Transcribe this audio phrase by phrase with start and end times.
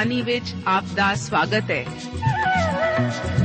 [0.00, 1.86] ਬਾਣੀ ਵਿੱਚ ਆਪ ਦਾ ਸਵਾਗਤ ਹੈ।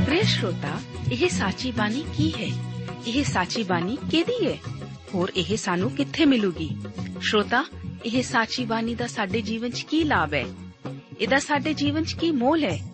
[0.04, 0.80] ਪ੍ਰਿਯ ਸ਼ਰੋਤਾ,
[1.12, 2.62] ਇਹ ਸਾਚੀ ਬਾਣੀ ਕੀ ਹੈ?
[3.06, 4.58] ਇਹ ਸਾਚੀ ਬਾਣੀ ਕਿਹਦੀ ਹੈ?
[5.14, 6.76] ਹੋਰ ਇਹ ਸਾਨੂੰ ਕਿੱਥੇ ਮਿਲੂਗੀ?
[7.20, 7.64] ਸ਼ਰੋਤਾ,
[8.04, 10.44] ਇਹ ਸਾਚੀ ਬਾਣੀ ਦਾ ਸਾਡੇ ਜੀਵਨ 'ਚ ਕੀ ਲਾਭ ਹੈ?
[11.20, 12.92] ਇਹਦਾ ਸਾਡੇ ਜੀਵਨ 'ਚ ਕੀ ਮੋਲ ਹੈ?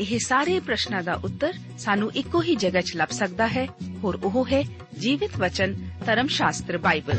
[0.00, 3.68] ਇਹ ਸਾਰੇ ਪ੍ਰਸ਼ਨਾਂ ਦਾ ਉੱਤਰ ਸਾਨੂੰ ਇੱਕੋ ਹੀ ਜਗ੍ਹਾ 'ਚ ਲੱਭ ਸਕਦਾ ਹੈ।
[4.04, 4.64] ਹੋਰ ਉਹ ਹੈ
[4.98, 7.18] ਜੀਵਿਤ ਵਚਨ, ਧਰਮ ਸ਼ਾਸਤਰ, ਬਾਈਬਲ।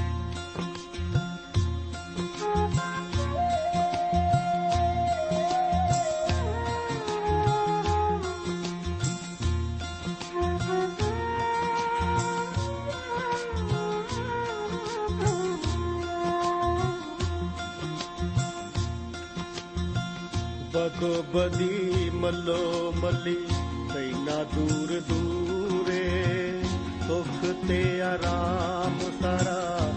[20.81, 23.47] ਬਗੋ ਬਦੀ ਮੱਲੋ ਮੱਲੀ,
[23.93, 26.63] ਤੈਨਾ ਦੂਰ ਦੂਰੇ।
[27.07, 29.91] ਸੁਖ ਤੇ ਆਰਾਮ ਸਾਰਾ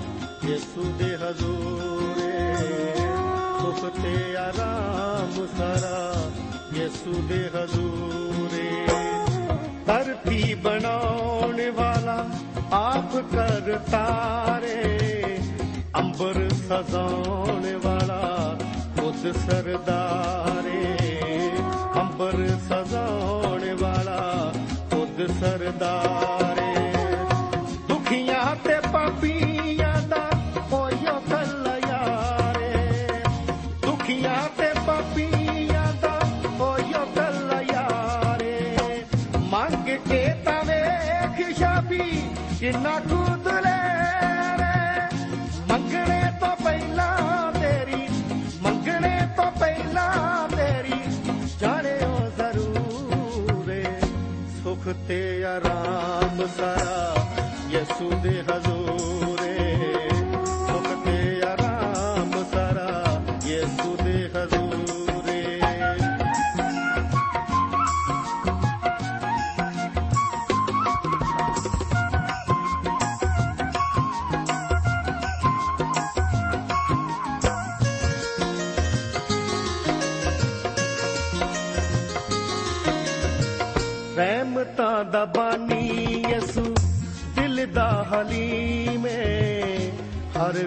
[0.44, 2.32] ਯਿਸੂ ਦੇ ਹਜ਼ੂਰੇ।
[3.60, 6.30] ਸੁਖ ਤੇ ਆਰਾਮ ਸਾਰਾ
[6.74, 8.86] ਯਿਸੂ ਦੇ ਹਜ਼ੂਰੇ।
[9.86, 12.30] ਧਰਤੀ ਬਣਾਉਣ ਵਾਲਾ
[12.72, 14.06] ਆਪ ਕਰਤਾ
[14.62, 15.38] ਰੇ
[15.98, 18.03] ਅੰਬਰ ਸਜਾਉਣ ਵਾਲਾ
[19.14, 20.96] ਖੁਦ ਸਰਦਾਰੇ
[22.00, 22.36] ਅੰਬਰ
[22.68, 24.52] ਸਜਾਉਣ ਵਾਲਾ
[24.90, 26.63] ਖੁਦ ਸਰਦਾਰੇ।
[54.94, 57.14] ਸੁਖ ਤੇ ਆਰਾਮ ਸਾਰਾ
[57.68, 58.10] ਯਿਸੂ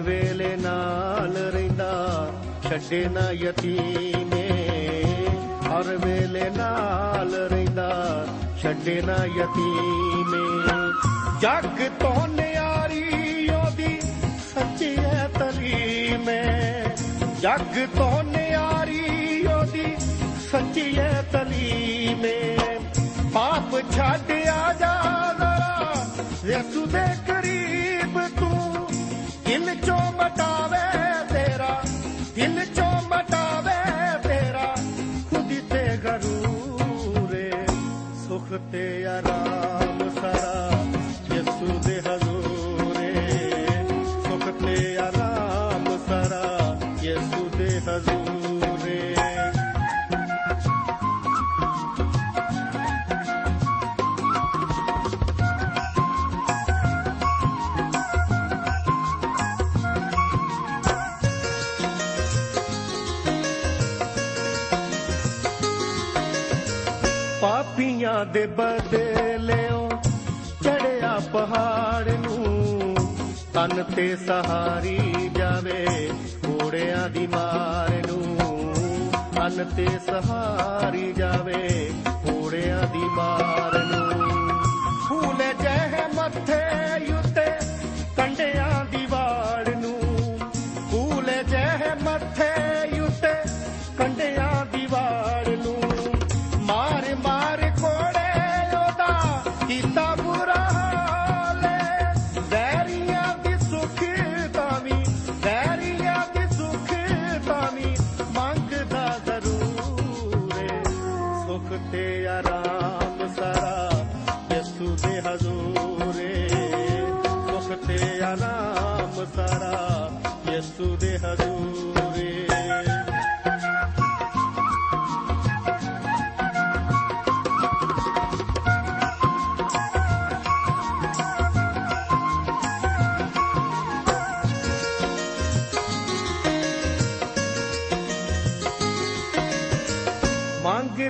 [0.08, 2.32] ਵੇਲੇ ਨਾਲ ਰਹਿੰਦਾ,
[2.68, 4.48] ਛੱਡੇ ਨਾ ਯਤੀਮੇ।
[5.66, 8.26] ਹਰ ਵੇਲੇ ਨਾਲ ਰਹਿੰਦਾ,
[8.62, 10.62] ਛੱਡੇ ਨਾ ਯਤੀਮੇ।
[11.40, 14.00] ਜੱਗ ਤੋਂ ਨਿਆਰੀ ਉਹਦੀ
[14.54, 16.42] ਸੱਚੀ ਹੈ ਤਲੀਮੇ।
[17.40, 19.96] ਜੱਗ ਤੋਂ ਨਿਆਰੀ ਉਹਦੀ
[20.52, 22.58] ਸੱਚੀ ਹੈ ਤਲੀਮੇ।
[23.34, 24.94] ਪਾਪ ਛੱਡ ਆ ਜਾ
[25.38, 25.94] ਜ਼ਰਾ,
[26.44, 27.37] ਯਿਸੂ ਦੇ ਕਰੀਬ ਤੂੰ
[29.68, 30.84] ਦਿਲ ਚੋਂ ਮਟਾਵੇ
[31.28, 31.82] ਤੇਰਾ,
[32.34, 34.74] ਦਿਲ ਚੋਂ ਮਟਾਵੇ ਤੇਰਾ।
[35.30, 37.52] ਖੁਦ ਤੇ ਗਰੂਰੇ,
[38.28, 40.84] ਸੁਖ ਤੇ ਆਰਾਮ ਸਾਰਾ।
[41.34, 43.12] ਯਿਸੂ ਦੇ ਹਜ਼ੂਰੇ,
[44.22, 48.27] ਸੁਖ ਤੇ ਆਰਾਮ ਸਾਰਾ। ਯਿਸੂ ਦੇ ਹਜ਼ੂਰੇ
[68.24, 69.88] ਦੇ ਬਦਲਿਓ,
[70.62, 72.96] ਚੜਿਆ ਪਹਾੜ ਨੂੰ।
[73.54, 76.10] ਤਨ ਤੇ ਸਹਾਰੀ ਜਾਵੇ
[76.46, 78.38] ਘੋੜਿਆਂ ਦੀ ਮਾਰ ਨੂੰ।
[79.34, 83.87] ਤਨ ਤੇ ਸਹਾਰੀ ਜਾਵੇ ਘੋੜਿਆਂ ਦੀ ਮਾਰ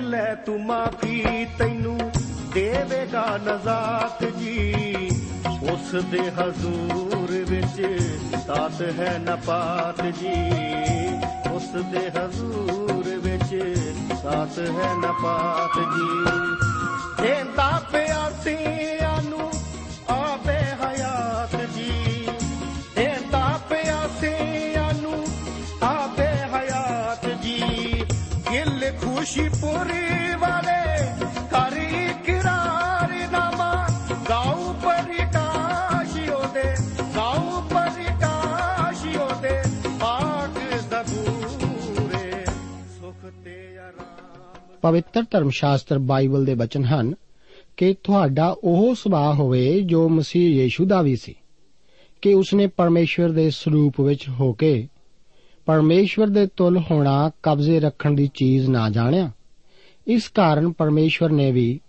[0.09, 2.11] ਲੈ ਤੂੰ ਮਾਫੀ ਤੈਨੂੰ
[2.53, 4.73] ਦੇਵੇਗਾ ਨਜ਼ਾਤ ਜੀ।
[5.71, 7.99] ਉਸ ਦੇ ਹਜ਼ੂਰ ਵਿੱਚ
[8.47, 10.53] ਤਾਤ ਹੈ ਨਪਾਤ ਜੀ।
[11.51, 13.77] ਉਸ ਦੇ ਹਜ਼ੂਰ ਵਿੱਚ
[14.23, 16.37] ਤਾਤ ਹੈ ਨਪਾਤ ਜੀ।
[17.23, 18.78] ਦੇਂਦਾ ਪਿਆਸਿਆਂ ਨੂੰ
[29.29, 30.83] ਖੁਸ਼ੀਪੁਰੀ ਵਾਲੇ
[31.51, 33.87] ਕਰੀ ਕਿਰਾਰ ਨਾਮਾ।
[34.29, 36.63] ਗਾਉ ਪਰਿਕਾਸ਼ਿਓ ਦੇ
[37.15, 39.53] ਗਾਉ ਪਰਿਕਾਸ਼ਿਓ ਦੇ
[40.01, 42.45] ਪਾਕ ਜ਼ਬੂਰੇ
[42.99, 47.13] ਸੁਖ ਤੇ ਆਰਾਮ। ਪਵਿੱਤਰ ਧਰਮ ਸ਼ਾਸਤਰ ਬਾਈਬਲ ਦੇ ਬਚਨ ਹਨ
[47.77, 51.35] ਕਿ ਤੁਹਾਡਾ ਉਹ ਸੁਭਾਅ ਹੋਵੇ ਜੋ ਮਸੀਹ ਯੀਸ਼ੂ ਦਾ ਵੀ ਸੀ,
[52.21, 54.87] ਕਿ ਉਸਨੇ ਪਰਮੇਸ਼ਵਰ ਦੇ ਸਰੂਪ ਵਿੱਚ ਹੋ ਕੇ
[55.69, 59.31] ਪਰਮੇਸ਼ਵਰ ਦੇ ਤੁਲ ਹੋਣਾ ਕਬਜ਼ੇ ਰੱਖਣ ਦੀ ਚੀਜ਼ ਨਾ ਜਾਣਿਆ।
[60.07, 61.79] ਇਸ ਕਾਰਨ ਪਰਮੇਸ਼ਵਰ ਨੇ ਵੀ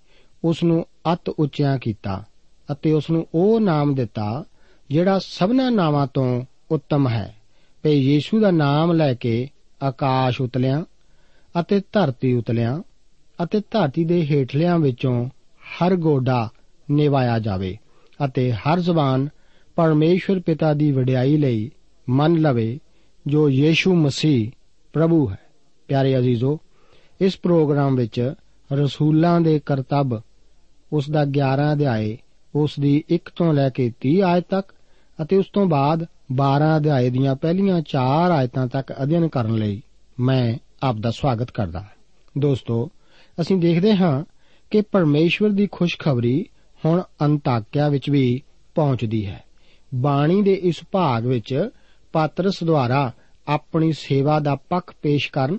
[0.45, 2.25] ਉਸ ਨੂੰ ਅਤ ਉੱਚਿਆ ਕੀਤਾ
[2.73, 4.45] ਅਤੇ ਉਸ ਨੂੰ ਉਹ ਨਾਮ ਦਿੱਤਾ
[4.91, 7.35] ਜਿਹੜਾ ਸਭਨਾ ਨਾਵਾਂ ਤੋਂ ਉੱਤਮ ਹੈ।
[7.83, 9.49] ਤੇ ਯੀਸ਼ੂ ਦਾ ਨਾਮ ਲੈ ਕੇ
[9.83, 10.85] ਆਕਾਸ਼ ਉਤਲਿਆ
[11.61, 12.83] ਅਤੇ ਧਰਤੀ ਉਤਲਿਆ
[13.45, 15.29] ਅਤੇ ਧਰਤੀ ਦੇ ਹੇਠਲਿਆਂ ਵਿੱਚੋਂ
[15.73, 16.49] ਹਰ ਗੋਡਾ
[16.91, 17.77] ਨਿਵਾਇਆ ਜਾਵੇ
[18.21, 19.29] ਅਤੇ ਹਰ ਜ਼ਬਾਨ
[19.77, 21.71] ਪਰਮੇਸ਼ਵਰ ਪਿਤਾ ਦੀ ਵਡਿਆਈ ਲਈ
[22.09, 22.79] ਮੰਨ ਲਵੇ
[23.27, 24.51] ਜੋ ਯੀਸ਼ੂ ਮਸੀਹ
[24.93, 25.39] ਪ੍ਰਭੂ ਹੈ।
[25.89, 26.61] ਪਿਆਰੇ ਅਜ਼ੀਜ਼ੋ,
[27.21, 28.35] ਇਸ ਪ੍ਰੋਗਰਾਮ ਵਿੱਚ
[28.73, 30.21] ਰਸੂਲਾਂ ਦੇ ਕਰਤੱਵ
[30.93, 32.19] ਉਸ ਦਾ 11 ਅਧਿਆਏ,
[32.55, 34.73] ਉਸ ਦੀ 1 ਤੋਂ ਲੈ ਕੇ 30 ਆਇਤ ਤੱਕ
[35.23, 39.83] ਅਤੇ ਉਸ ਤੋਂ ਬਾਅਦ 12 ਅਧਿਆਏ ਦੀਆਂ ਪਹਿਲੀਆਂ 4 ਆਇਤਾਂ ਤੱਕ ਅਧਿਐਨ ਕਰਨ ਲਈ
[40.21, 41.89] ਮੈਂ ਆਪ ਦਾ ਸਵਾਗਤ ਕਰਦਾ ਹਾਂ।
[42.39, 42.91] ਦੋਸਤੋ,
[43.41, 44.25] ਅਸੀਂ ਦੇਖਦੇ ਹਾਂ
[44.71, 46.47] ਕਿ ਪਰਮੇਸ਼ਵਰ ਦੀ ਖੁਸ਼ਖਬਰੀ
[46.85, 48.43] ਹੁਣ ਅੰਤਾਕਿਆ ਵਿੱਚ ਵੀ
[48.75, 49.45] ਪਹੁੰਚਦੀ ਹੈ।
[49.95, 51.71] ਬਾਣੀ ਦੇ ਇਸ ਭਾਗ ਵਿੱਚ
[52.13, 53.13] ਪਾਤਰਸ ਦੁਆਰਾ
[53.49, 55.59] ਆਪਣੀ ਸੇਵਾ ਦਾ ਪੱਖ ਪੇਸ਼ ਕਰਨ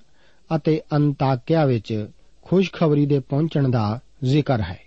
[0.56, 2.08] ਅਤੇ ਅੰਤਾਕਿਆ ਵਿੱਚ
[2.42, 4.80] ਖੁਸ਼ਖਬਰੀ ਦੇ ਪਹੁੰਚਣ ਦਾ ਜ਼ਿਕਰ ਹੈ।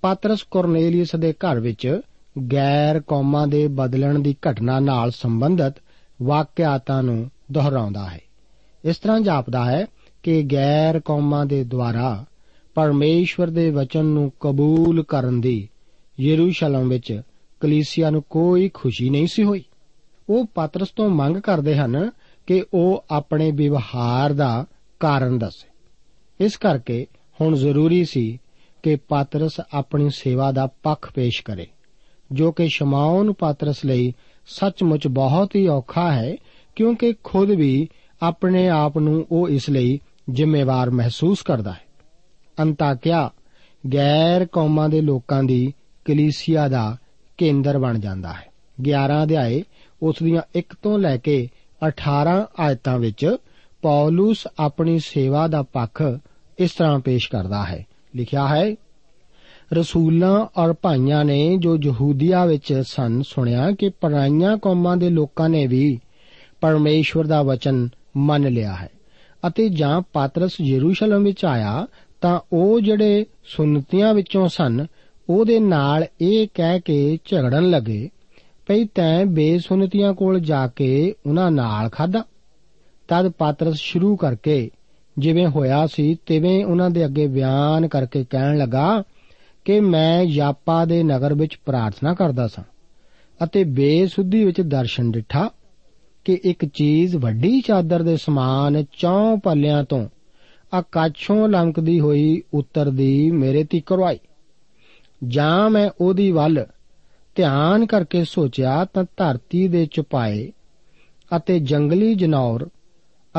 [0.00, 2.00] ਪਾਤਰਸ ਕੋਰਨੇਲੀਅਸ ਦੇ ਘਰ ਵਿੱਚ
[2.52, 5.74] ਗੈਰ ਕੌਮਾਂ ਦੇ ਬਦਲਣ ਦੀ ਘਟਨਾ ਨਾਲ ਸੰਬੰਧਿਤ
[6.22, 8.20] ਵਾਕਿਆਤਾਂ ਨੂੰ ਦੁਹਰਾਉਂਦਾ ਹੈ।
[8.84, 9.86] ਇਸ ਤਰ੍ਹਾਂ ਜਾਪਦਾ ਹੈ
[10.22, 12.24] ਕਿ ਗੈਰ ਕੌਮਾਂ ਦੇ ਦੁਆਰਾ
[12.74, 15.68] ਪਰਮੇਸ਼ਵਰ ਦੇ ਵਚਨ ਨੂੰ ਕਬੂਲ ਕਰਨ ਦੀ
[16.20, 17.22] ਯਰੂਸ਼ਲਮ ਵਿੱਚ
[17.60, 19.64] ਕਲੀਸਿਆ ਨੂੰ ਕੋਈ ਖੁਸ਼ੀ ਨਹੀਂ ਸੀ ਹੋਈ।
[20.28, 22.10] ਉਹ ਪਾਤਰਸ ਤੋਂ ਮੰਗ ਕਰਦੇ ਹਨ
[22.46, 24.66] ਕਿ ਉਹ ਆਪਣੇ ਵਿਵਹਾਰ ਦਾ
[25.00, 25.68] ਕਾਰਨ ਦੱਸੇ।
[26.40, 27.06] ਇਸ ਕਰਕੇ
[27.40, 28.38] ਹੁਣ ਜ਼ਰੂਰੀ ਸੀ
[28.82, 31.66] ਕਿ ਪਾਤਰਸ ਆਪਣੀ ਸੇਵਾ ਦਾ ਪੱਖ ਪੇਸ਼ ਕਰੇ,
[32.32, 34.12] ਜੋ ਕਿ ਸ਼ਮਾਉਨ ਪਾਤਰਸ ਲਈ
[34.46, 36.36] ਸੱਚਮੁੱਚ ਬਹੁਤ ਹੀ ਔਖਾ ਹੈ,
[36.76, 37.88] ਕਿਉਂਕਿ ਖੁਦ ਵੀ
[38.22, 41.84] ਆਪਣੇ ਆਪ ਨੂੰ ਉਹ ਇਸ ਲਈ ਜ਼ਿੰਮੇਵਾਰ ਮਹਿਸੂਸ ਕਰਦਾ ਹੈ।
[42.58, 43.30] ਅੰਤਾਕਿਆ
[43.94, 45.72] ਗੈਰ ਕੌਮਾਂ ਦੇ ਲੋਕਾਂ ਦੀ
[46.04, 46.96] ਕਲੀਸਿਆ ਦਾ
[47.38, 48.46] ਕੇਂਦਰ ਬਣ ਜਾਂਦਾ ਹੈ।
[48.82, 49.62] 11 ਅਧਿਆਏ
[50.02, 51.48] ਉਸ ਦੀਆਂ 1 ਤੋਂ ਲੈ ਕੇ
[51.88, 53.36] 18 ਆਇਤਾਂ ਵਿੱਚ
[53.82, 56.02] ਪੌਲਸ ਆਪਣੀ ਸੇਵਾ ਦਾ ਪੱਖ
[56.58, 57.86] ਇਸ ਤਰ੍ਹਾਂ ਪੇਸ਼ ਕਰਦਾ ਹੈ।
[58.16, 58.74] ਲਿਖਿਆ ਹੈ,
[59.72, 65.66] ਰਸੂਲਾਂ ਔਰ ਭਾਈਆਂ ਨੇ ਜੋ ਯਹੂਦੀਆ ਵਿੱਚ ਸਨ ਸੁਣਿਆ ਕਿ ਪਰਾਈਆਂ ਕੌਮਾਂ ਦੇ ਲੋਕਾਂ ਨੇ
[65.66, 66.00] ਵੀ
[66.60, 68.88] ਪਰਮੇਸ਼ਵਰ ਦਾ ਵਚਨ ਮੰਨ ਲਿਆ ਹੈ
[69.46, 71.86] ਅਤੇ ਜਾਂ ਪਾਤਰਸ ਯਰੂਸ਼ਲਮ ਵਿੱਚ ਆਇਆ
[72.20, 74.86] ਤਾਂ ਉਹ ਜਿਹੜੇ ਸੁਨਤੀਆਂ ਵਿੱਚੋਂ ਸਨ
[75.30, 78.08] ਉਹਦੇ ਨਾਲ ਇਹ ਕਹਿ ਕੇ ਝਗੜਨ ਲੱਗੇ
[78.68, 82.24] ਭਈ ਤੈਂ ਬੇਸੁਨਤੀਆਂ ਕੋਲ ਜਾ ਕੇ ਉਹਨਾਂ ਨਾਲ ਖਾਦਾ
[83.08, 84.70] ਤਦ ਪਾਤਰਸ ਸ਼ੁਰੂ ਕਰਕੇ
[85.18, 89.02] ਜਿਵੇਂ ਹੋਇਆ ਸੀ ਤਿਵੇਂ ਉਹਨਾਂ ਦੇ ਅੱਗੇ ਬਿਆਨ ਕਰਕੇ ਕਹਿਣ ਲੱਗਾ
[89.64, 92.64] ਕਿ ਮੈਂ ਯਾਪਾ ਦੇ ਨਗਰ ਵਿੱਚ ਪ੍ਰਾਰਥਨਾ ਕਰਦਾ ਸਾਂ
[93.44, 95.50] ਅਤੇ ਬੇਸੁੱਧੀ ਵਿੱਚ ਦਰਸ਼ਨ ਡਿਠਾ
[96.24, 100.08] ਕਿ ਇੱਕ ਚੀਜ਼ ਵੱਡੀ ਚਾਦਰ ਦੇ ਸਮਾਨ ਚੌਂ ਪੱਲਿਆਂ ਤੋਂ
[100.74, 104.18] ਆਕਾਸ਼ੋਂ ਲੰਕਦੀ ਹੋਈ ਉਤਰਦੀ ਮੇਰੇ ਤੀਕਰ ਆਈ
[105.24, 106.66] ਜਾਂ ਮੈਂ ਉਹਦੀ ਵੱਲ
[107.38, 110.52] ਧਿਆਨ ਕਰਕੇ ਸੋਚਿਆ ਤਾਂ ਧਰਤੀ ਦੇ ਚੁਪਾਏ
[111.36, 112.68] ਅਤੇ ਜੰਗਲੀ ਜਨੌਰ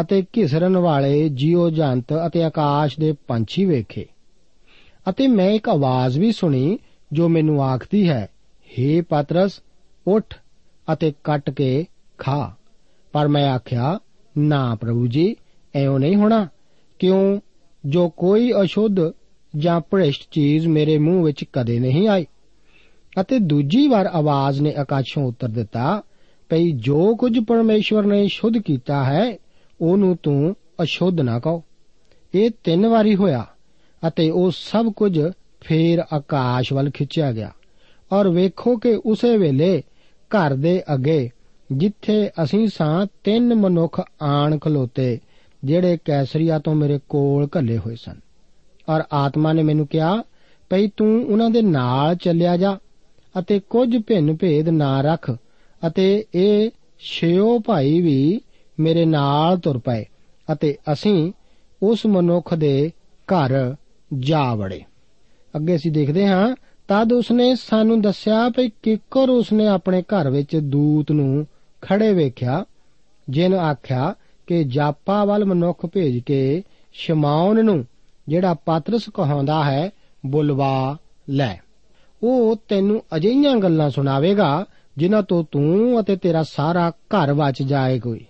[0.02, 4.06] ਅਤੇ ਘਿਸਰਨ ਵਾਲੇ ਜੀਵ ਜੰਤ ਅਤੇ ਆਕਾਸ਼ ਦੇ ਪੰਛੀ ਵੇਖੇ।
[5.10, 6.80] ਅਤੇ ਮੈਂ ਇੱਕ ਆਵਾਜ਼ ਵੀ ਸੁਣੀ
[7.14, 8.30] ਜੋ ਮੈਨੂੰ ਆਖਦੀ ਹੈ
[8.66, 9.62] हे ਪਤਰਸ,
[10.08, 10.36] ਉੱਠ
[10.94, 11.86] ਅਤੇ ਕੱਟ ਕੇ
[12.18, 12.56] ਖਾ।
[13.12, 14.00] ਪਰ ਮੈਂ ਆਖਿਆ,
[14.38, 15.36] ਨਾ ਪ੍ਰਭੂ ਜੀ,
[15.76, 16.48] ਐਉਂ ਨਹੀਂ ਹੋਣਾ।
[17.00, 17.40] ਕਿਉਂ?
[17.86, 18.96] ਜੋ ਕੋਈ ਅਸ਼ੁੱਧ
[19.58, 22.26] ਜਾਂ ਭ੍ਰਿਸ਼ਟ ਚੀਜ਼ ਮੇਰੇ ਮੂੰਹ ਵਿੱਚ ਕਦੇ ਨਹੀਂ ਆਈ।
[23.22, 26.02] ਅਤੇ ਦੂਜੀ ਵਾਰ ਆਵਾਜ਼ ਨੇ ਆਕਾਸ਼ੋਂ ਉੱਤਰ ਦਿੱਤਾ,
[26.50, 29.38] ਭਈ ਜੋ ਕੁਝ ਪਰਮੇਸ਼ਵਰ ਨੇ ਸ਼ੁੱਧ ਕੀਤਾ ਹੈ,
[29.82, 31.64] ਉਹਨੂੰ ਤੂੰ ਅਸ਼ੁੱਧ ਨਾ ਕਹੋ।
[32.36, 33.46] ਇਹ ਤਿੰਨ ਵਾਰੀ ਹੋਇਆ,
[34.08, 35.20] ਅਤੇ ਉਹ ਸਭ ਕੁਝ
[35.62, 37.52] ਫੇਰ ਆਕਾਸ਼ ਵੱਲ ਖਿੱਚਿਆ ਗਿਆ।
[38.12, 39.84] ਔਰ ਵੇਖੋ ਕਿ ਉਸੇ ਵੇਲੇ
[40.18, 41.30] ਘਰ ਦੇ ਅੱਗੇ,
[41.72, 45.20] ਜਿੱਥੇ ਅਸੀਂ ਸਾਂ, ਤਿੰਨ ਮਨੁੱਖ ਆਣ ਖਲੋਤੇ,
[45.64, 48.20] ਜਿਹੜੇ ਕੈਸਰੀਆ ਤੋਂ ਮੇਰੇ ਕੋਲ ਘੱਲੇ ਹੋਏ ਸਨ।
[48.90, 50.24] ਔਰ ਆਤਮਾ ਨੇ ਮੈਨੂੰ ਕਿਹਾ,
[50.70, 52.78] ਭਈ ਤੂੰ ਉਹਨਾਂ ਦੇ ਨਾਲ ਚੱਲਿਆ ਜਾ
[53.40, 55.32] ਅਤੇ ਕੁਝ ਭਿੰਨ ਭੇਦ ਨਾ ਰੱਖ
[55.88, 56.70] ਅਤੇ ਇਹ
[57.00, 58.42] ਛਿਓ ਭਾਈ ਵੀ
[58.80, 60.06] ਮੇਰੇ ਨਾਲ ਤੁਰ ਪਏ
[60.54, 61.32] ਅਤੇ ਅਸੀਂ
[61.84, 62.92] ਉਸ ਮਨੁੱਖ ਦੇ
[63.28, 63.76] ਘਰ
[64.20, 64.82] ਜਾ ਵੜੇ।
[65.56, 66.56] ਅੱਗੇ ਅਸੀਂ ਦੇਖਦੇ ਹਾਂ,
[66.88, 71.48] ਤਦ ਉਸਨੇ ਸਾਨੂੰ ਦੱਸਿਆ ਕਿ ਕਿੱਕਰ ਉਸਨੇ ਆਪਣੇ ਘਰ ਵਿੱਚ ਦੂਤ ਨੂੰ
[71.82, 72.66] ਖੜੇ ਵੇਖਿਆ,
[73.30, 74.16] ਜਿਨ ਆਖਿਆ
[74.48, 77.86] ਕਿ ਜਾਪਾ ਵੱਲ ਮਨੁੱਖ ਭੇਜ ਕੇ ਸ਼ਮਾਉਨ ਨੂੰ,
[78.28, 79.90] ਜਿਹੜਾ ਪਾਤਰਸ ਕਹਾਉਂਦਾ ਹੈ,
[80.26, 80.98] ਬੁਲਵਾ
[81.30, 81.58] ਲੈ।
[82.24, 84.66] ਉਹ ਤੈਨੂੰ ਅਜਿਹੀਆਂ ਗੱਲਾਂ ਸੁਣਾਵੇਗਾ,
[84.98, 88.26] ਜਿਨ੍ਹਾਂ ਤੋਂ ਤੂੰ ਅਤੇ ਤੇਰਾ ਸਾਰਾ ਘਰ ਬਚ ਜਾਏ ਕੋਈ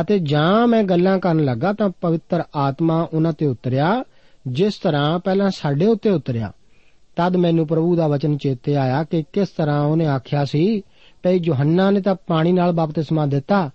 [0.00, 4.04] ਅਤੇ ਜਾਂ ਮੈਂ ਗੱਲਾਂ ਕਰਨ ਲੱਗਾ ਤਾਂ ਪਵਿੱਤਰ ਆਤਮਾ ਉਹਨਾਂ ਤੇ ਉਤਰਿਆ,
[4.46, 6.52] ਜਿਸ ਤਰ੍ਹਾਂ ਪਹਿਲਾਂ ਸਾਡੇ ਉੱਤੇ ਉਤਰਿਆ।
[7.16, 10.82] ਤਦ ਮੈਨੂੰ ਪ੍ਰਭੂ ਦਾ ਵਚਨ ਚੇਤੇ ਆਇਆ ਕਿ ਕਿਸ ਤਰ੍ਹਾਂ ਉਹਨੇ ਆਖਿਆ ਸੀ,
[11.22, 13.70] ਭਈ ਯੋਹੰਨਾ ਨੇ ਤਾਂ ਪਾਣੀ ਨਾਲ ਬਪਤਿਸਮਾ ਦਿੱਤਾ,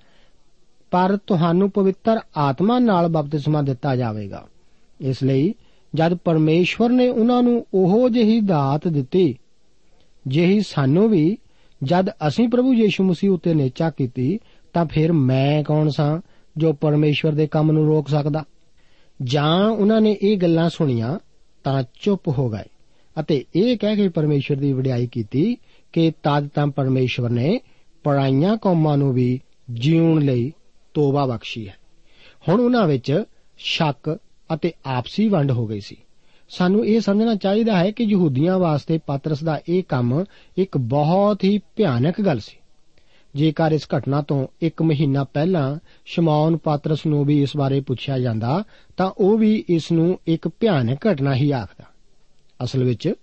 [0.92, 4.46] ਪਰ ਤੁਹਾਨੂੰ ਪਵਿੱਤਰ ਆਤਮਾ ਨਾਲ ਬਪਤਿਸਮਾ ਦਿੱਤਾ ਜਾਵੇਗਾ।
[5.02, 5.54] ਇਸ ਲਈ
[5.96, 9.38] ਜਦ ਪਰਮੇਸ਼ਵਰ ਨੇ ਉਹਨਾਂ ਨੂੰ ਉਹੋ ਜਿਹੀ ਦਾਤ ਦਿੱਤੀ,
[10.28, 11.38] ਜਿਹੀ ਸਾਨੂੰ ਵੀ
[11.84, 14.40] ਜਦ ਅਸੀਂ ਪ੍ਰਭੂ ਯੀਸ਼ੂ ਮਸੀਹ ਉੱਤੇ ਨੇਚਾ ਕੀਤੀ,
[14.74, 16.22] ਤਾਂ ਫਿਰ ਮੈਂ ਕੌਣ ਸਾਂ
[16.58, 18.44] ਜੋ ਪਰਮੇਸ਼ਵਰ ਦੇ ਕੰਮ ਨੂੰ ਰੋਕ ਸਕਦਾ?
[19.24, 21.20] ਜਾਂ ਉਹਨਾਂ ਨੇ ਇਹ ਗੱਲਾਂ ਸੁਣੀਆਂ
[21.64, 22.70] ਤਾਂ ਚੁੱਪ ਹੋ ਗਏ
[23.20, 25.58] ਅਤੇ ਇਹ ਕਹਿ ਕੇ ਪਰਮੇਸ਼ਵਰ ਦੀ ਵਡਿਆਈ ਕੀਤੀ
[25.94, 27.62] ਕਿ ਤਦ ਤਾਂ ਪਰਮੇਸ਼ਵਰ ਨੇ
[28.04, 29.40] ਪਰਾਈਆਂ ਕੌਮਾਂ ਨੂੰ ਵੀ
[29.74, 30.54] ਜੀਉਣ ਲਈ
[30.94, 31.76] ਤੋਬਾ ਬਖਸ਼ੀ ਹੈ।
[32.50, 33.24] ਹੁਣ ਉਹਨਾਂ ਵਿੱਚ
[33.58, 34.20] ਸ਼ੱਕ
[34.54, 35.98] ਅਤੇ ਆਪਸੀ ਵੰਡ ਹੋ ਗਈ ਸੀ।
[36.50, 40.24] ਸਾਨੂੰ ਇਹ ਸਮਝਣਾ ਚਾਹੀਦਾ ਹੈ ਕਿ ਯਹੂਦੀਆਂ ਵਾਸਤੇ ਪਾਤਰਸ ਦਾ ਇਹ ਕੰਮ
[40.58, 42.58] ਇੱਕ ਬਹੁਤ ਹੀ ਭਿਆਨਕ ਗੱਲ ਸੀ।
[43.36, 48.64] ਜੇਕਰ ਇਸ ਘਟਨਾ ਤੋਂ ਇੱਕ ਮਹੀਨਾ ਪਹਿਲਾਂ ਸ਼ਮਾਉਨ ਪਾਤਰਸ ਨੂੰ ਵੀ ਇਸ ਬਾਰੇ ਪੁੱਛਿਆ ਜਾਂਦਾ,
[48.98, 51.86] ਤਾਂ ਉਹ ਵੀ ਇਸ ਨੂੰ ਇੱਕ ਭਿਆਨਕ ਘਟਨਾ ਹੀ ਆਖਦਾ।
[52.64, 53.14] ਅਸਲ ਵਿੱਚ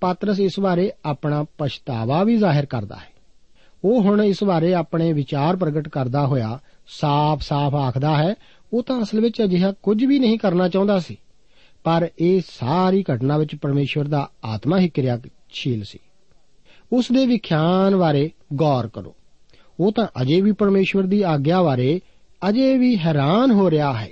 [0.00, 3.16] ਪਾਤਰਸ ਇਸ ਬਾਰੇ ਆਪਣਾ ਪਛਤਾਵਾ ਵੀ ਜ਼ਾਹਿਰ ਕਰਦਾ ਹੈ।
[3.84, 8.34] ਉਹ ਹੁਣ ਇਸ ਬਾਰੇ ਆਪਣੇ ਵਿਚਾਰ ਪ੍ਰਗਟ ਕਰਦਾ ਹੋਇਆ ਸਾਫ਼-ਸਾਫ਼ ਆਖਦਾ ਹੈ
[8.76, 11.16] ਉਹ ਤਾਂ ਅਸਲ ਵਿੱਚ ਅਜਿਹਾ ਕੁਝ ਵੀ ਨਹੀਂ ਕਰਨਾ ਚਾਹੁੰਦਾ ਸੀ।
[11.84, 15.98] ਪਰ ਇਹ ਸਾਰੀ ਘਟਨਾ ਵਿੱਚ ਪਰਮੇਸ਼ਵਰ ਦਾ ਆਤਮਾ ਹੀ ਕਿਰਿਆਸ਼ੀਲ ਸੀ।
[16.92, 19.14] ਉਸ ਦੇ ਵਿਖਿਆਨ ਬਾਰੇ ਗੌਰ ਕਰੋ।
[19.80, 22.00] ਉਹ ਤਾਂ ਅਜੇ ਵੀ ਪਰਮੇਸ਼ਵਰ ਦੀ ਆਗਿਆ ਬਾਰੇ
[22.48, 24.08] ਅਜੇ ਵੀ ਹੈਰਾਨ ਹੋ ਰਿਹਾ ਹੈ।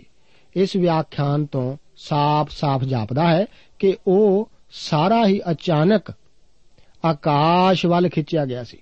[0.56, 3.46] ਇਸ ਵਿਆਖਿਆਨ ਤੋਂ ਸਾਫ਼-ਸਾਫ਼ ਜਾਪਦਾ ਹੈ
[3.78, 6.14] ਕਿ ਉਹ ਸਾਰਾ ਹੀ ਅਚਾਨਕ
[7.04, 8.78] ਆਕਾਸ਼ ਵੱਲ ਖਿੱਚਿਆ ਗਿਆ ਸੀ।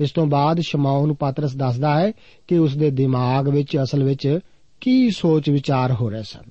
[0.00, 2.12] ਇਸ ਤੋਂ ਬਾਅਦ ਸ਼ਮਾਉਨ ਪਾਤਰਸ ਦੱਸਦਾ ਹੈ
[2.48, 4.38] ਕਿ ਉਸ ਦੇ ਦਿਮਾਗ ਵਿੱਚ ਅਸਲ ਵਿੱਚ
[4.82, 6.50] ਕੀ ਸੋਚ ਵਿਚਾਰ ਹੋ ਰਹੇ ਸਨ?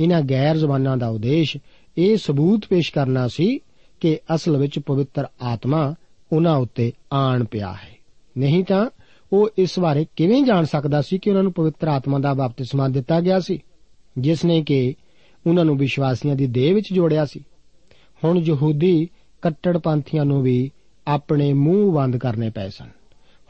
[0.00, 1.56] ਇਹਨਾਂ ਗੈਰ ਜ਼ਬਾਨਾਂ ਦਾ ਉਦੇਸ਼
[1.98, 3.60] ਇਹ ਸਬੂਤ ਪੇਸ਼ ਕਰਨਾ ਸੀ
[4.00, 5.94] ਕਿ ਅਸਲ ਵਿੱਚ ਪਵਿੱਤਰ ਆਤਮਾ
[6.32, 7.98] ਉਹਨਾਂ ਉੱਤੇ ਆਣ ਪਿਆ ਹੈ।
[8.38, 8.90] ਨਹੀਂ ਤਾਂ
[9.32, 13.20] ਉਹ ਇਸ ਬਾਰੇ ਕਿਵੇਂ ਜਾਣ ਸਕਦਾ ਸੀ ਕਿ ਉਹਨਾਂ ਨੂੰ ਪਵਿੱਤਰ ਆਤਮਾ ਦਾ ਬਪਤਿਸਮਾ ਦਿੱਤਾ
[13.20, 13.58] ਗਿਆ ਸੀ,
[14.18, 14.94] ਜਿਸ ਨੇ ਕਿ
[15.46, 17.40] ਉਹਨਾਂ ਨੂੰ ਵਿਸ਼ਵਾਸੀਆਂ ਦੀ ਦੇਹ ਵਿੱਚ ਜੋੜਿਆ ਸੀ।
[18.24, 19.08] ਹੁਣ ਯਹੂਦੀ
[19.42, 20.70] ਕੱਟੜਪੰਥੀਆਂ ਨੂੰ ਵੀ
[21.06, 22.88] ਆਪਣੇ ਮੂੰਹ ਬੰਦ ਕਰਨੇ ਪਏ ਸਨ।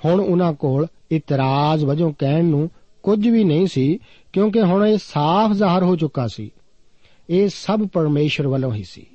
[0.05, 2.71] ਹੁਣ ਉਹਨਾਂ ਕੋਲ ਇਤਰਾਜ਼ ਵਜੋਂ ਕਹਿਣ ਨੂੰ
[3.02, 3.99] ਕੁਝ ਵੀ ਨਹੀਂ ਸੀ,
[4.33, 6.50] ਕਿਉਂਕਿ ਹੁਣ ਇਹ ਸਾਫ਼ ਜ਼ਾਹਰ ਹੋ ਚੁੱਕਾ ਸੀ।
[7.31, 9.07] ਇਹ ਸਭ ਪਰਮੇਸ਼ਰ ਵੱਲੋਂ ਹੀ ਸੀ।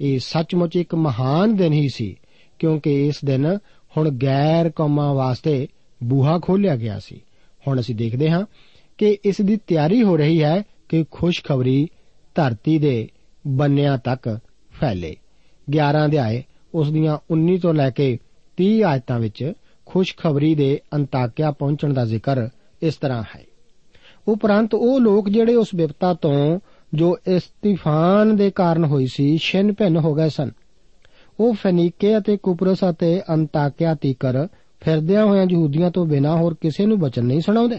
[0.00, 2.16] ਇਹ ਸੱਚਮੁੱਚ ਇੱਕ ਮਹਾਨ ਦਿਨ ਹੀ ਸੀ,
[2.58, 3.58] ਕਿਉਂਕਿ ਇਸ ਦਿਨ
[3.96, 5.68] ਹੁਣ ਗੈਰ ਕੌਮਾਂ ਵਾਸਤੇ
[6.02, 7.20] ਬੂਹਾ ਖੋਲਿਆ ਗਿਆ ਸੀ।
[7.68, 8.46] ਹੁਣ ਅਸੀਂ ਦੇਖਦੇ ਹਾਂ
[8.98, 11.88] ਕਿ ਇਸ ਦੀ ਤਿਆਰੀ ਹੋ ਰਹੀ ਹੈ ਕਿ ਖੁਸ਼ਖਬਰੀ
[12.34, 13.08] ਧਰਤੀ ਦੇ
[13.46, 14.38] ਬੰਨਿਆਂ ਤੱਕ
[14.80, 15.16] ਫੈਲੇ।
[15.70, 18.18] 11 ਅਧਿਆਏ, ਉਸ ਦੀਆਂ 19 ਤੋਂ ਲੈ ਕੇ
[18.56, 19.52] 30 ਆਇਤਾਂ ਵਿੱਚ
[19.86, 22.48] ਖੁਸ਼ਖਬਰੀ ਦੇ ਅੰਤਾਕਿਆ ਪਹੁੰਚਣ ਦਾ ਜ਼ਿਕਰ
[22.84, 23.44] ਇਸ ਤਰ੍ਹਾਂ ਹੈ।
[24.28, 26.60] ਉਪਰੰਤ ਉਹ ਲੋਕ ਜਿਹੜੇ ਉਸ ਵਿਪਤਾ ਤੋਂ
[26.94, 30.50] ਜੋ ਇਸਤੀਫਾਨ ਦੇ ਕਾਰਨ ਹੋਈ ਸੀ, ਛਿੰਨ ਭਿੰਨ ਹੋ ਗਏ ਸਨ।
[31.40, 34.46] ਉਹ ਫੈਨੀਕੇ ਅਤੇ ਕੁਪਰਸ ਅਤੇ ਅੰਤਾਕਿਆ ਤੀਕਰ
[34.80, 37.78] ਫਿਰਦਿਆਂ ਹੋਇਆਂ ਯਹੂਦੀਆਂ ਤੋਂ ਬਿਨਾਂ ਹੋਰ ਕਿਸੇ ਨੂੰ ਬਚਨ ਨਹੀਂ ਸੁਣਾਉਂਦੇ।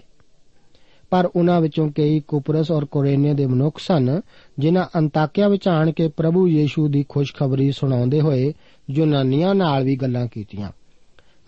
[1.09, 4.21] ਪਰ ਉਹਨਾਂ ਵਿੱਚੋਂ ਕਈ ਕੁਪਰਸ ਔਰ ਕੋਰੇਨੀਆ ਦੇ ਮਨੁੱਖ ਸਨ,
[4.59, 8.53] ਜਿਨ੍ਹਾਂ ਅੰਤਾਕਿਆ ਵਿੱਚ ਆਣ ਕੇ ਪ੍ਰਭੂ ਯੀਸ਼ੂ ਦੀ ਖੁਸ਼ਖਬਰੀ ਸੁਣਾਉਂਦੇ ਹੋਏ
[8.89, 10.71] ਯੂਨਾਨੀਆਂ ਨਾਲ ਵੀ ਗੱਲਾਂ ਕੀਤੀਆਂ।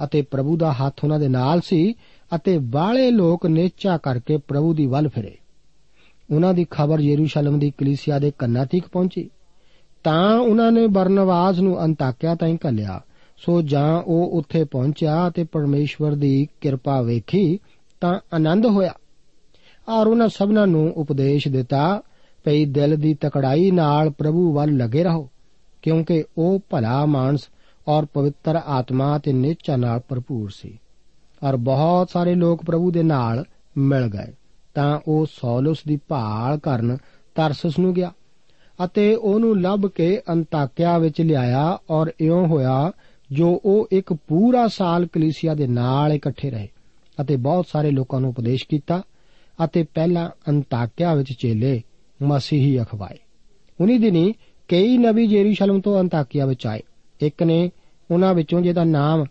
[0.03, 1.93] ਅਤੇ ਪ੍ਰਭੂ ਦਾ ਹੱਥ ਉਹਨਾਂ ਦੇ ਨਾਲ ਸੀ
[2.35, 5.37] ਅਤੇ ਬਾਹਲੇ ਲੋਕ ਨੇਚਾ ਕਰਕੇ ਪ੍ਰਭੂ ਦੀ ਵੱਲ ਫਿਰੇ।
[6.33, 9.29] ਉਹਨਾਂ ਦੀ ਖਬਰ ਯਰੂਸ਼ਲਮ ਦੀ ਕਲੀਸਿਆ ਦੇ ਕੰਨਾਂ ਤੱਕ ਪਹੁੰਚੀ।
[10.03, 13.01] ਤਾਂ ਉਹਨਾਂ ਨੇ ਬਰਨਵਾਸ ਨੂੰ ਅੰਤਾਕਿਆ ਤਾਈਂ ਘੱਲਿਆ।
[13.37, 17.59] ਸੋ ਜਾਂ ਉਹ ਉੱਥੇ ਪਹੁੰਚਿਆ ਤੇ ਪਰਮੇਸ਼ਵਰ ਦੀ ਕਿਰਪਾ ਵੇਖੀ,
[18.01, 18.93] ਤਾਂ ਆਨੰਦ ਹੋਇਆ।
[19.89, 22.01] ਔਰ ਉਹਨਾਂ ਸਭਨਾਂ ਨੂੰ ਉਪਦੇਸ਼ ਦਿੱਤਾ,
[22.43, 25.29] ਭਈ ਦਿਲ ਦੀ ਤਕੜਾਈ ਨਾਲ ਪ੍ਰਭੂ ਵੱਲ ਲੱਗੇ ਰਹੋ,
[25.81, 27.49] ਕਿਉਂਕਿ ਉਹ ਭਲਾ ਮਾਨਸ
[27.87, 30.79] ਔਰ ਪਵਿੱਤਰ ਆਤਮਾ ਤੇ ਨਿਚਾ ਨਾਲ ਭਰਪੂਰ ਸੀ।
[31.43, 33.43] ਔਰ ਬਹੁਤ ਸਾਰੇ ਲੋਕ ਪ੍ਰਭੂ ਦੇ ਨਾਲ
[33.77, 34.33] ਮਿਲ ਗਏ।
[34.75, 36.97] ਤਾਂ ਉਹ ਸੌਲਸ ਦੀ ਭਾਲ ਕਰਨ
[37.35, 38.11] ਤਰਸਸ ਨੂੰ ਗਿਆ
[38.85, 42.91] ਅਤੇ ਉਹਨੂੰ ਲੱਭ ਕੇ ਅੰਤਾਕਿਆ ਵਿੱਚ ਲਿਆਇਆ ਔਰ ਇਉਂ ਹੋਇਆ
[43.31, 46.67] ਜੋ ਉਹ ਇੱਕ ਪੂਰਾ ਸਾਲ ਕਲੀਸਿਆ ਦੇ ਨਾਲ ਇਕੱਠੇ ਰਹੇ
[47.21, 49.01] ਅਤੇ ਬਹੁਤ ਸਾਰੇ ਲੋਕਾਂ ਨੂੰ ਉਪਦੇਸ਼ ਕੀਤਾ
[49.65, 51.81] ਅਤੇ ਪਹਿਲਾਂ ਅੰਤਾਕਿਆ ਵਿੱਚ ਚੇਲੇ
[52.23, 53.17] ਮਸੀਹੀ ਅਖਵਾਏ।
[53.81, 54.33] ਉਨੀ ਦਿਨੀ
[54.67, 56.79] ਕਈ ਨਬੀ ਜੇਰੂਸ਼ਲਮ ਤੋਂ ਅੰਤਾਕਿਆ ਵਿੱਚ ਆਏ।
[57.21, 57.71] ਇੱਕ ਨੇ
[58.11, 59.25] ਉਹਨਾਂ ਵਿੱਚੋਂ ਜਿਹਦਾ ਨਾਮ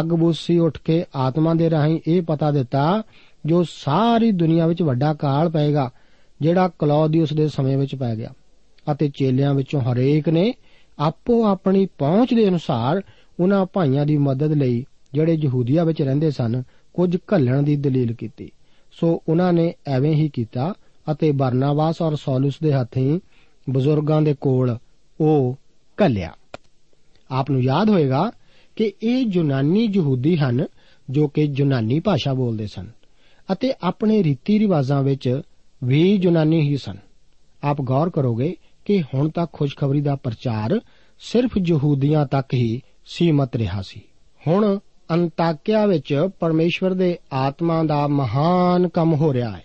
[0.00, 3.02] ਅਗਬੂਸੀ ਉੱਠ ਕੇ ਆਤਮਾ ਦੇ ਰਾਹੀਂ ਇਹ ਪਤਾ ਦਿੱਤਾ,
[3.46, 5.90] ਜੋ ਸਾਰੀ ਦੁਨੀਆ ਵਿੱਚ ਵੱਡਾ ਕਾਲ ਪਏਗਾ,
[6.40, 8.32] ਜਿਹੜਾ ਕਲੌਦੀਅਸ ਦੇ ਸਮੇਂ ਵਿੱਚ ਪੈ ਗਿਆ।
[8.92, 10.54] ਅਤੇ ਚੇਲਿਆਂ ਵਿੱਚੋਂ ਹਰੇਕ ਨੇ
[10.98, 13.02] ਆਪੋ ਆਪਣੀ ਪਹੁੰਚ ਦੇ ਅਨੁਸਾਰ
[13.40, 16.62] ਉਹਨਾਂ ਭਾਈਆਂ ਦੀ ਮਦਦ ਲਈ, ਜਿਹੜੇ ਯਹੂਦੀਆ ਵਿੱਚ ਰਹਿੰਦੇ ਸਨ,
[16.94, 18.50] ਕੁਝ ਘੱਲਣ ਦੀ ਦਲੀਲ ਕੀਤੀ।
[18.92, 20.74] ਸੋ ਉਹਨਾਂ ਨੇ ਐਵੇਂ ਹੀ ਕੀਤਾ
[21.12, 23.20] ਅਤੇ ਬਰਨਾਬਾਸ ਔਰ ਸੌਲਸ ਦੇ ਹੱਥੀਂ
[23.70, 24.76] ਬਜ਼ੁਰਗਾਂ ਦੇ ਕੋਲ
[25.20, 25.56] ਉਹ
[25.96, 26.32] ਕੱਲਿਆ
[27.30, 28.32] ਆਪ ਨੂੰ ਯਾਦ ਹੋਏਗਾ
[28.76, 30.66] ਕਿ ਇਹ ਯੂਨਾਨੀ ਯਹੂਦੀ ਹਨ
[31.10, 32.90] ਜੋ ਕਿ ਯੂਨਾਨੀ ਭਾਸ਼ਾ ਬੋਲਦੇ ਸਨ
[33.52, 35.40] ਅਤੇ ਆਪਣੇ ਰੀਤੀ ਰਿਵਾਜਾਂ ਵਿੱਚ
[35.84, 36.96] ਵੀ ਯੂਨਾਨੀ ਹੀ ਸਨ।
[37.64, 40.80] ਆਪ ਗੌਰ ਕਰੋਗੇ ਕਿ ਹੁਣ ਤੱਕ ਖੁਸ਼ਖਬਰੀ ਦਾ ਪ੍ਰਚਾਰ
[41.18, 44.00] ਸਿਰਫ ਯਹੂਦੀਆਂ ਤੱਕ ਹੀ ਸੀਮਤ ਰਿਹਾ ਸੀ।
[44.48, 44.78] ਹੁਣ
[45.10, 49.64] ਅੰਤਾਕਿਆ ਵਿੱਚ ਪਰਮੇਸ਼ਵਰ ਦੇ ਆਤਮਾ ਦਾ ਮਹਾਨ ਕੰਮ ਹੋ ਰਿਹਾ ਹੈ।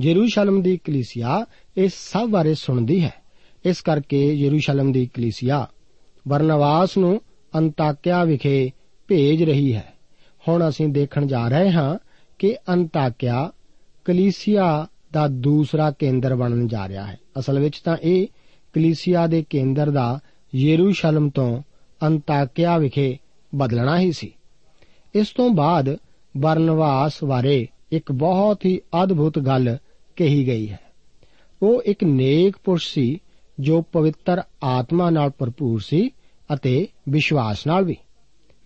[0.00, 3.14] ਯਰੂਸ਼ਲਮ ਦੀ ਕਲੀਸਿਆ ਇਸ ਸਭ ਬਾਰੇ ਸੁਣਦੀ ਹੈ।
[3.66, 5.66] ਇਸ ਕਰਕੇ ਯਰੂਸ਼ਲਮ ਦੀ ਕਲੀਸਿਆ
[6.28, 7.20] ਵਰਨਵਾਸ ਨੂੰ
[7.54, 8.70] ਅੰਤਾਕਿਆ ਵਿਖੇ
[9.08, 9.94] ਭੇਜ ਰਹੀ ਹੈ।
[10.48, 11.98] ਹੁਣ ਅਸੀਂ ਦੇਖਣ ਜਾ ਰਹੇ ਹਾਂ
[12.38, 13.52] ਕਿ ਅੰਤਾਕਿਆ
[14.04, 18.26] ਕਲੀਸਿਆ ਦਾ ਦੂਸਰਾ ਕੇਂਦਰ ਬਣਨ ਜਾ ਰਿਹਾ ਹੈ। ਅਸਲ ਵਿੱਚ ਤਾਂ ਇਹ
[18.72, 20.20] ਕਲੀਸਿਆ ਦੇ ਕੇਂਦਰ ਦਾ
[20.54, 21.62] ਯਰੂਸ਼ਲਮ ਤੋਂ
[22.02, 23.18] ਅੰਤਾਕਿਆ ਵਿਖੇ
[23.54, 24.34] ਬਦਲਣਾ ਹੀ ਸੀ।
[25.14, 25.96] ਇਸ ਤੋਂ ਬਾਅਦ
[26.36, 29.78] ਬਰਨਵਾਸ ਬਾਰੇ ਇੱਕ ਬਹੁਤ ਹੀ ਅਦਭੁਤ ਗੱਲ
[30.16, 30.80] ਕਹੀ ਗਈ ਹੈ।
[31.62, 33.18] ਉਹ ਇੱਕ ਨੇਕ ਪੁਰਸ਼ ਸੀ
[33.60, 36.10] ਜੋ ਪਵਿੱਤਰ ਆਤਮਾ ਨਾਲ ਭਰਪੂਰ ਸੀ
[36.54, 37.96] ਅਤੇ ਵਿਸ਼ਵਾਸ ਨਾਲ ਵੀ।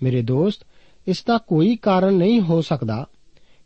[0.02, 0.66] ਮੇਰੇ ਦੋਸਤ,
[1.08, 3.06] ਇਸ ਦਾ ਕੋਈ ਕਾਰਨ ਨਹੀਂ ਹੋ ਸਕਦਾ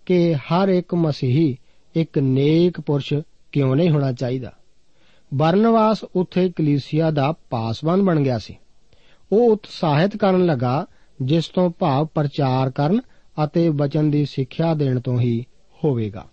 [0.06, 1.56] ਕਿ ਹਰ ਇੱਕ ਮਸੀਹੀ
[1.94, 3.14] ਇੱਕ ਨੇਕ ਪੁਰਸ਼
[3.52, 4.52] ਕਿਉਂ ਨਹੀਂ ਹੋਣਾ ਚਾਹੀਦਾ।
[5.34, 8.56] ਬਰਨਵਾਸ ਉੱਥੇ ਕਲੀਸਿਆ ਦਾ ਪਾਸਵਾਨ ਬਣ ਗਿਆ ਸੀ।
[9.32, 10.86] ਉਹ ਉਤਸ਼ਾਹਿਤ ਕਰਨ ਲੱਗਾ,
[11.22, 13.00] ਜਿਸ ਤੋਂ ਭਾਵ ਪ੍ਰਚਾਰ ਕਰਨ
[13.44, 15.44] ਅਤੇ ਵਚਨ ਦੀ ਸਿੱਖਿਆ ਦੇਣ ਤੋਂ ਹੀ
[15.84, 16.28] ਹੋਵੇਗਾ।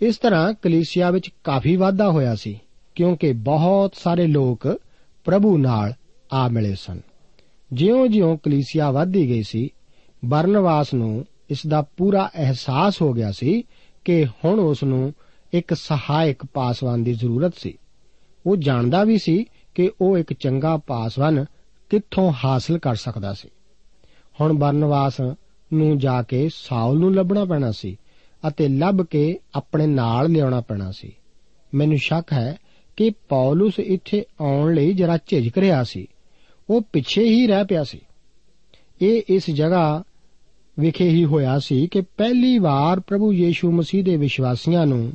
[0.00, 2.60] ਇਸ ਤਰ੍ਹਾਂ ਕਲੀਸਿਆ ਵਿੱਚ ਕਾਫੀ ਵਾਧਾ ਹੋਇਆ ਸੀ,
[2.94, 4.80] ਕਿਉਂਕਿ ਬਹੁਤ ਸਾਰੇ ਲੋਕ
[5.24, 5.92] ਪ੍ਰਭੂ ਨਾਲ
[6.32, 7.00] ਆ ਮਿਲੇ ਸਨ।
[7.72, 9.68] ਜਿਉਂ-ਜਿਉਂ ਕਲੀਸਿਆ ਵਧਦੀ ਗਈ ਸੀ,
[10.24, 13.62] ਬਰਨਵਾਸ ਨੂੰ ਇਸ ਦਾ ਪੂਰਾ ਅਹਿਸਾਸ ਹੋ ਗਿਆ ਸੀ
[14.04, 15.14] ਕਿ ਹੁਣ ਉਸ ਨੂੰ
[15.52, 17.78] ਇੱਕ ਸਹਾਇਕ ਪਾਸਵਾਨ ਦੀ ਜ਼ਰੂਰਤ ਸੀ।
[18.46, 21.44] ਉਹ ਜਾਣਦਾ ਵੀ ਸੀ ਕਿ ਉਹ ਇੱਕ ਚੰਗਾ ਪਾਸਵਾਨ
[21.90, 23.48] ਕਿੱਥੋਂ ਹਾਸਲ ਕਰ ਸਕਦਾ ਸੀ।
[24.40, 25.20] ਹੁਣ ਬਰਨਵਾਸ
[25.72, 27.96] ਨੂੰ ਜਾ ਕੇ ਸਾਊਲ ਨੂੰ ਲੱਭਣਾ ਪੈਣਾ ਸੀ
[28.48, 31.12] ਅਤੇ ਲੱਭ ਕੇ ਆਪਣੇ ਨਾਲ ਲਿਆਉਣਾ ਪੈਣਾ ਸੀ।
[31.74, 32.56] ਮੈਨੂੰ ਸ਼ੱਕ ਹੈ
[32.96, 36.06] ਕਿ ਪੌਲਸ ਇੱਥੇ ਆਉਣ ਲਈ ਜਰਾ ਝਿਜਕ ਰਿਹਾ ਸੀ।
[36.70, 37.98] ਉਹ ਪਿੱਛੇ ਹੀ ਰਹਿ ਪਿਆ ਸੀ।
[39.02, 40.02] ਇਹ ਇਸ ਜਗ੍ਹਾ
[40.80, 45.12] ਵਿਖੇ ਹੀ ਹੋਇਆ ਸੀ ਕਿ ਪਹਿਲੀ ਵਾਰ ਪ੍ਰਭੂ ਯੀਸ਼ੂ ਮਸੀਹ ਦੇ ਵਿਸ਼ਵਾਸੀਆਂ ਨੂੰ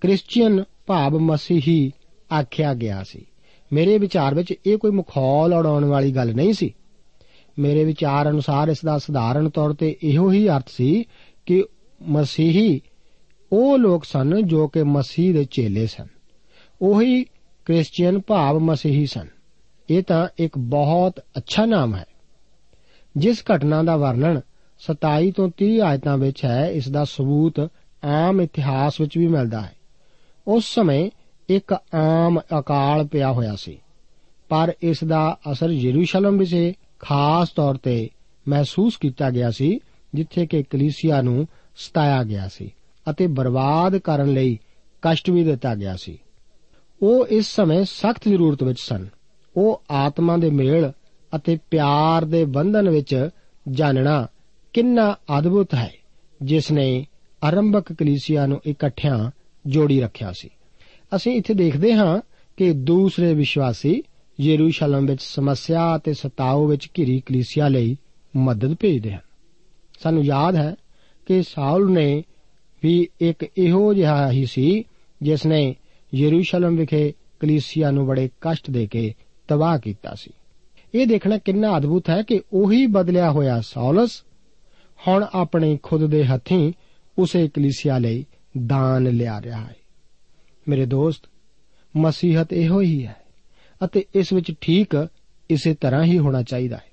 [0.00, 1.92] ਕ੍ਰਿਸਚੀਅਨ ਭਾਵ ਮਸੀਹੀ
[2.40, 3.26] ਆਖਿਆ ਗਿਆ ਸੀ।
[3.72, 6.74] ਮੇਰੇ ਵਿਚਾਰ ਵਿੱਚ ਇਹ ਕੋਈ ਮਖੌਲ ਉਡਾਉਣ ਵਾਲੀ ਗੱਲ ਨਹੀਂ ਸੀ।
[7.58, 11.04] ਮੇਰੇ ਵਿਚਾਰ ਅਨੁਸਾਰ ਇਸ ਦਾ ਸਧਾਰਨ ਤੌਰ ਤੇ ਇਹੋ ਹੀ ਅਰਥ ਸੀ
[11.46, 11.64] ਕਿ
[12.02, 12.80] ਮਸੀਹੀ
[13.52, 16.06] ਉਹ ਲੋਕ ਸਨ ਜੋ ਕਿ ਮਸੀਹ ਦੇ ਚੇਲੇ ਸਨ।
[16.82, 17.24] ਉਹੀ
[17.64, 19.26] ਕ੍ਰਿਸਚੀਅਨ ਭਾਵ ਮਸੀਹੀ ਸਨ।
[19.90, 22.04] ਇਹ ਤਾਂ ਇੱਕ ਬਹੁਤ ਅੱਛਾ ਨਾਮ ਹੈ।
[23.16, 24.40] ਜਿਸ ਘਟਨਾ ਦਾ ਵਰਣਨ
[24.78, 27.68] 27 ਤੋਂ 30 ਆਇਤਾਂ ਵਿੱਚ ਹੈ, ਇਸ ਦਾ ਸਬੂਤ
[28.04, 29.72] ਆਮ ਇਤਿਹਾਸ ਵਿੱਚ ਵੀ ਮਿਲਦਾ ਹੈ।
[30.46, 31.10] ਉਸ ਸਮੇਂ
[31.48, 33.78] ਇੱਕ ਆਮ ਅਕਾਲ ਪਿਆ ਹੋਇਆ ਸੀ,
[34.48, 38.10] ਪਰ ਇਸ ਦਾ ਅਸਰ ਯਰੂਸ਼ਲਮ ਵਿੱਚ ਖਾਸ ਤੌਰ ਤੇ
[38.48, 39.80] ਮਹਿਸੂਸ ਕੀਤਾ ਗਿਆ ਸੀ,
[40.14, 42.74] ਜਿੱਥੇ ਕਿ ਕਲੀਸਿਆ ਨੂੰ ਸਤਾਇਆ ਗਿਆ ਸੀ
[43.10, 44.58] ਅਤੇ ਬਰਬਾਦ ਕਰਨ ਲਈ
[45.02, 46.18] ਕਸ਼ਟ ਵੀ ਦਿੱਤਾ ਗਿਆ ਸੀ।
[47.02, 49.08] ਉਹ ਇਸ ਸਮੇਂ ਸਖਤ ਜ਼ਰੂਰਤ ਵਿੱਚ ਸਨ।
[49.56, 50.92] ਉਹ ਆਤਮਾ ਦੇ ਮੇਲ
[51.36, 53.28] ਅਤੇ ਪਿਆਰ ਦੇ ਬੰਧਨ ਵਿੱਚ
[53.68, 54.26] ਜਾਣਨਾ
[54.72, 55.92] ਕਿੰਨਾ ਅਦਭੁਤ ਹੈ,
[56.42, 57.06] ਜਿਸ ਨੇ
[57.44, 59.30] ਆਰੰਭਕ ਕਲੀਸਿਆ ਨੂੰ ਇਕੱਠਿਆਂ
[59.66, 60.48] ਜੋੜੀ ਰੱਖਿਆ ਸੀ।
[61.16, 62.20] ਅਸੀਂ ਇੱਥੇ ਦੇਖਦੇ ਹਾਂ
[62.56, 64.02] ਕਿ ਦੂਸਰੇ ਵਿਸ਼ਵਾਸੀ
[64.40, 67.96] ਯਰੂਸ਼ਲਮ ਵਿੱਚ ਸਮੱਸਿਆ ਅਤੇ ਸਤਾਉ ਵਿੱਚ ਘਿਰੀ ਕਲੀਸਿਆ ਲਈ
[68.36, 69.20] ਮਦਦ ਭੇਜਦੇ ਹਨ।
[70.02, 70.74] ਸਾਨੂੰ ਯਾਦ ਹੈ
[71.26, 72.24] ਕਿ ਸਾਊਲ ਨੇ
[72.82, 74.84] ਵੀ ਇੱਕ ਇਹੋ ਜਿਹਾ ਹੀ ਸੀ,
[75.22, 75.76] ਜਿਸ ਨੇ
[76.14, 79.14] ਯਰੂਸ਼ਲਮ ਵਿਖੇ ਕਲੀਸਿਆ ਨੂੰ ਬੜੇ ਕਸ਼ਟ ਦੇ ਕੇ
[79.50, 80.30] ਤਬਾਹ ਕੀਤਾ ਸੀ।
[80.94, 84.22] ਇਹ ਦੇਖਣਾ ਕਿੰਨਾ ਅਦਭੁਤ ਹੈ ਕਿ ਉਹੀ ਬਦਲਿਆ ਹੋਇਆ ਸੌਲਸ
[85.08, 86.72] ਹੁਣ ਆਪਣੇ ਖੁਦ ਦੇ ਹੱਥੀਂ
[87.18, 88.26] ਉਸੇ ਕਲੀਸਿਆ ਲਈ
[88.66, 89.76] ਦਾਨ ਲਿਆ ਰਿਹਾ ਹੈ।
[90.68, 91.22] ਮੇਰੇ ਦੋਸਤ,
[91.96, 93.16] ਮਸੀਹਤ ਇਹੋ ਹੀ ਹੈ
[93.84, 95.08] ਅਤੇ ਇਸ ਵਿੱਚ ਠੀਕ
[95.50, 96.90] ਇਸੇ ਤਰ੍ਹਾਂ ਹੀ ਹੋਣਾ ਚਾਹੀਦਾ ਹੈ।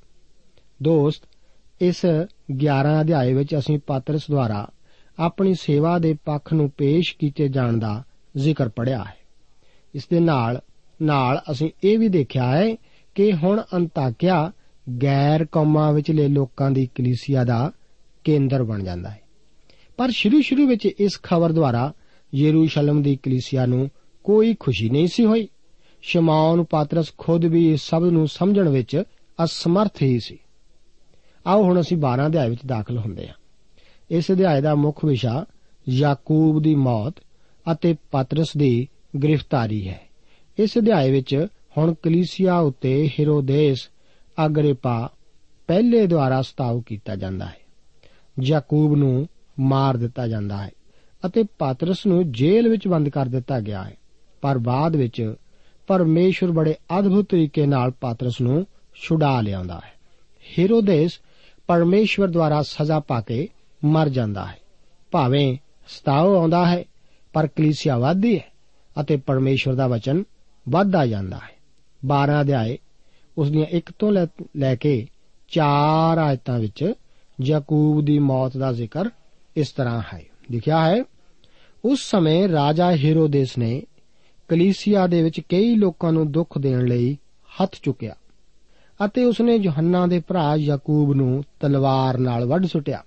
[0.84, 1.24] ਦੋਸਤ,
[1.82, 2.06] ਇਸ
[2.52, 4.68] 11 ਅਧਿਆਏ ਵਿੱਚ ਅਸੀਂ ਪਾਤਰਸ ਦੁਆਰਾ
[5.20, 8.04] ਆਪਣੀ ਸੇਵਾ ਦੇ ਪੱਖ ਨੂੰ ਪੇਸ਼ ਕੀਤੇ ਜਾਣ ਦਾ
[8.38, 9.18] ਜ਼ਿਕਰ ਪੜਿਆ ਹੈ।
[9.96, 10.62] ਇਸ ਦੇ ਨਾਲ
[11.02, 12.76] ਨਾਲ ਅਸੀਂ ਇਹ ਵੀ ਦੇਖਿਆ ਹੈ
[13.16, 14.52] ਕਿ ਹੁਣ ਅੰਤਾਕਿਆ
[15.04, 17.72] ਗੈਰ ਕੌਮਾਂ ਵਿਚਲੇ ਲੋਕਾਂ ਦੀ ਕਲੀਸਿਆ ਦਾ
[18.24, 19.22] ਕੇਂਦਰ ਬਣ ਜਾਂਦਾ ਹੈ।
[19.98, 21.94] ਪਰ ਸ਼ੁਰੂ-ਸ਼ੁਰੂ ਵਿੱਚ ਇਸ ਖਬਰ ਦੁਆਰਾ
[22.36, 23.90] ਯਰੂਸ਼ਲਮ ਦੀ ਕਲੀਸਿਆ ਨੂੰ
[24.24, 25.48] ਕੋਈ ਖੁਸ਼ੀ ਨਹੀਂ ਸੀ ਹੋਈ।
[26.02, 29.04] ਸ਼ਮਾਉਨ ਪਾਤਰਸ ਖੁਦ ਵੀ ਇਸ ਸਭ ਨੂੰ ਸਮਝਣ ਵਿੱਚ
[29.44, 30.38] ਅਸਮਰਥ ਹੀ ਸੀ।
[31.48, 33.36] ਆਓ ਹੁਣ ਅਸੀਂ 12 ਅਧਿਆਇ ਵਿੱਚ ਦਾਖਲ ਹੁੰਦੇ ਹਾਂ।
[34.12, 35.46] ਇਸ ਅਧਿਆਇ ਦਾ ਮੁੱਖ ਵਿਸ਼ਾ
[35.90, 37.14] ਯਾਕੂਬ ਦੀ ਮੌਤ
[37.72, 38.88] ਅਤੇ ਪਾਤਰਸ ਦੀ
[39.24, 40.07] ਗ੍ਰਿਫਤਾਰੀ ਹੈ।
[40.60, 43.90] ਇਸ ਅਧਿਆਇ ਵਿੱਚ ਹੁਣ ਕਲੀਸਿਆ ਉੱਤੇ ਹਿਰੋਦੇਸ
[44.46, 45.10] ਅਗਰਿਪਾ
[45.68, 47.58] ਪਹਿਲੇ ਦੁਆਰਾ ਸਤਾਉ ਕੀਤਾ ਜਾਂਦਾ ਹੈ,
[48.44, 49.28] ਯਾਕੂਬ ਨੂੰ
[49.60, 50.70] ਮਾਰ ਦਿੱਤਾ ਜਾਂਦਾ ਹੈ
[51.26, 53.96] ਅਤੇ ਪਾਤਰਸ ਨੂੰ ਜੇਲ੍ਹ ਵਿੱਚ ਬੰਦ ਕਰ ਦਿੱਤਾ ਗਿਆ ਹੈ।
[54.42, 55.34] ਪਰ ਬਾਅਦ ਵਿੱਚ
[55.88, 58.66] ਪਰਮੇਸ਼ਵਰ ਬੜੇ ਅਦਭੁਤ ਤਰੀਕੇ ਨਾਲ ਪਾਤਰਸ ਨੂੰ
[58.96, 59.92] ਛੁਡਾ ਲਿਆਉਂਦਾ ਹੈ।
[60.60, 61.20] ਹਿਰੋਦੇਸ
[61.68, 63.48] ਪਰਮੇਸ਼ਵਰ ਦੁਆਰਾ ਸਜ਼ਾ ਪਾ ਕੇ
[63.86, 64.58] ਮਰ ਜਾਂਦਾ ਹੈ।
[65.12, 66.84] ਭਾਵੇਂ ਸਤਾਉ ਆਉਂਦਾ ਹੈ,
[67.34, 68.52] ਪਰ ਕਲੀਸਿਆ ਵਧਦੀ ਹੈ
[69.02, 70.24] ਅਤੇ ਪਰਮੇਸ਼ਵਰ ਦਾ ਵਚਨ
[70.70, 71.56] ਵੱਧਦਾ ਜਾਂਦਾ ਹੈ।
[72.02, 72.78] 12 ਅਧਿਆਏ,
[73.38, 74.12] ਉਸ ਦੀਆਂ 1 ਤੋਂ
[74.58, 75.08] ਲੈ ਕੇ
[75.52, 76.94] 4 ਆਇਤਾਂ ਵਿੱਚ
[77.42, 79.10] ਯਾਕੂਬ ਦੀ ਮੌਤ ਦਾ ਜ਼ਿਕਰ
[79.56, 81.04] ਇਸ ਤਰ੍ਹਾਂ ਹੈ। ਲਿਖਿਆ ਹੈ,
[81.86, 83.84] ਉਸ ਸਮੇਂ ਰਾਜਾ ਹੀਰੋਦੇਸ ਨੇ
[84.48, 87.18] ਕਲੀਸਿਆ ਦੇ ਵਿੱਚ ਕਈ ਲੋਕਾਂ ਨੂੰ ਦੁੱਖ ਦੇਣ ਲਈ
[87.62, 88.16] ਹੱਥ ਚੁੱਕਿਆ
[89.06, 93.04] ਅਤੇ ਉਸਨੇ ਯੋਹੰਨਾ ਦੇ ਭਰਾ ਯਾਕੂਬ ਨੂੰ ਤਲਵਾਰ ਨਾਲ ਵੱਢ ਸੁੱਟਿਆ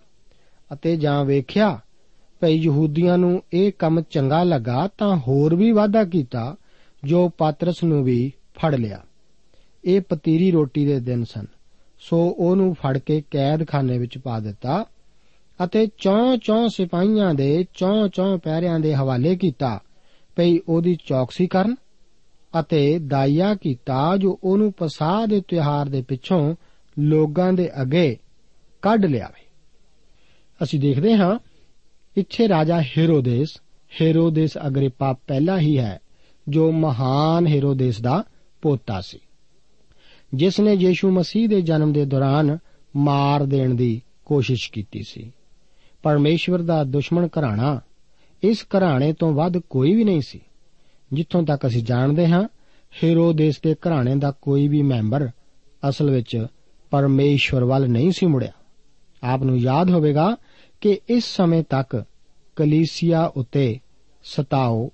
[0.72, 1.78] ਅਤੇ ਜਾਂ ਵੇਖਿਆ,
[2.40, 6.56] ਭਈ ਯਹੂਦੀਆਂ ਨੂੰ ਇਹ ਕੰਮ ਚੰਗਾ ਲੱਗਾ ਤਾਂ ਹੋਰ ਵੀ ਵਾਅਦਾ ਕੀਤਾ
[7.04, 9.02] ਜੋ ਪਾਤਰਸ ਨੂੰ ਵੀ ਫੜ ਲਿਆ।
[9.84, 11.46] ਇਹ ਪਤੀਰੀ ਰੋਟੀ ਦੇ ਦਿਨ ਸਨ।
[12.00, 14.86] ਸੋ ਉਹਨੂੰ ਫੜ ਕੇ ਕੈਦਖਾਨੇ ਵਿੱਚ ਪਾ ਦਿੱਤਾ
[15.64, 19.80] ਅਤੇ ਚੌਂ ਚੌਂ ਸਿਪਾਹੀਆਂ ਦੇ ਚੌਂ ਚੌਂ ਪਹਿਰਿਆਂ ਦੇ ਹਵਾਲੇ ਕੀਤਾ
[20.36, 21.76] ਭਈ ਉਹਦੀ ਚੌਕਸੀ ਕਰਨ
[22.60, 26.54] ਅਤੇ ਦਾਇਆ ਕੀਤਾ ਜੋ ਉਹਨੂੰ ਪਸਾਹ ਦੇ ਤਿਉਹਾਰ ਦੇ ਪਿੱਛੋਂ
[26.98, 28.16] ਲੋਕਾਂ ਦੇ ਅੱਗੇ
[28.82, 29.46] ਕੱਢ ਲਿਆਵੇ।
[30.62, 31.38] ਅਸੀਂ ਦੇਖਦੇ ਹਾਂ,
[32.16, 33.48] ਇੱਥੇ ਰਾਜਾ ਹੈਰੋਦੇਸ
[34.02, 36.00] ਹੈਰੋਦੇਸ ਅਗਰੀਪਾ ਪਹਿਲਾ ਹੀ ਹੈ।
[36.48, 38.24] ਜੋ ਮਹਾਨ ਹੈਰੋਦੇਸ ਦਾ
[38.62, 39.18] ਪੋਤਾ ਸੀ।
[40.35, 42.59] ਜਿਸ ਨੇ ਯੀਸ਼ੂ ਮਸੀਹ ਦੇ ਜਨਮ ਦੇ ਦੌਰਾਨ
[42.96, 45.33] ਮਾਰ ਦੇਣ ਦੀ ਕੋਸ਼ਿਸ਼ ਕੀਤੀ ਸੀ।
[46.03, 47.81] ਪਰਮੇਸ਼ਵਰ ਦਾ ਦੁਸ਼ਮਣ ਘਰਾਣਾ
[48.42, 50.40] ਇਸ ਘਰਾਣੇ ਤੋਂ ਵੱਧ ਕੋਈ ਵੀ ਨਹੀਂ ਸੀ।
[51.12, 52.48] ਜਿੱਥੋਂ ਤੱਕ ਅਸੀਂ ਜਾਣਦੇ ਹਾਂ,
[53.05, 55.31] ਹੈਰੋਦੇਸ ਦੇ ਘਰਾਣੇ ਦਾ ਕੋਈ ਵੀ ਮੈਂਬਰ
[55.88, 56.46] ਅਸਲ ਵਿੱਚ
[56.90, 58.53] ਪਰਮੇਸ਼ਵਰ ਵੱਲ ਨਹੀਂ ਸੀ ਮੁੜਿਆ।
[59.22, 60.37] ਆਪ ਨੂੰ ਯਾਦ ਹੋਵੇਗਾ
[60.81, 62.05] ਕਿ ਇਸ ਸਮੇਂ ਤੱਕ
[62.57, 63.79] ਕਲੀਸਿਆ ਉਤੇ
[64.24, 64.90] ਸਤਾਓ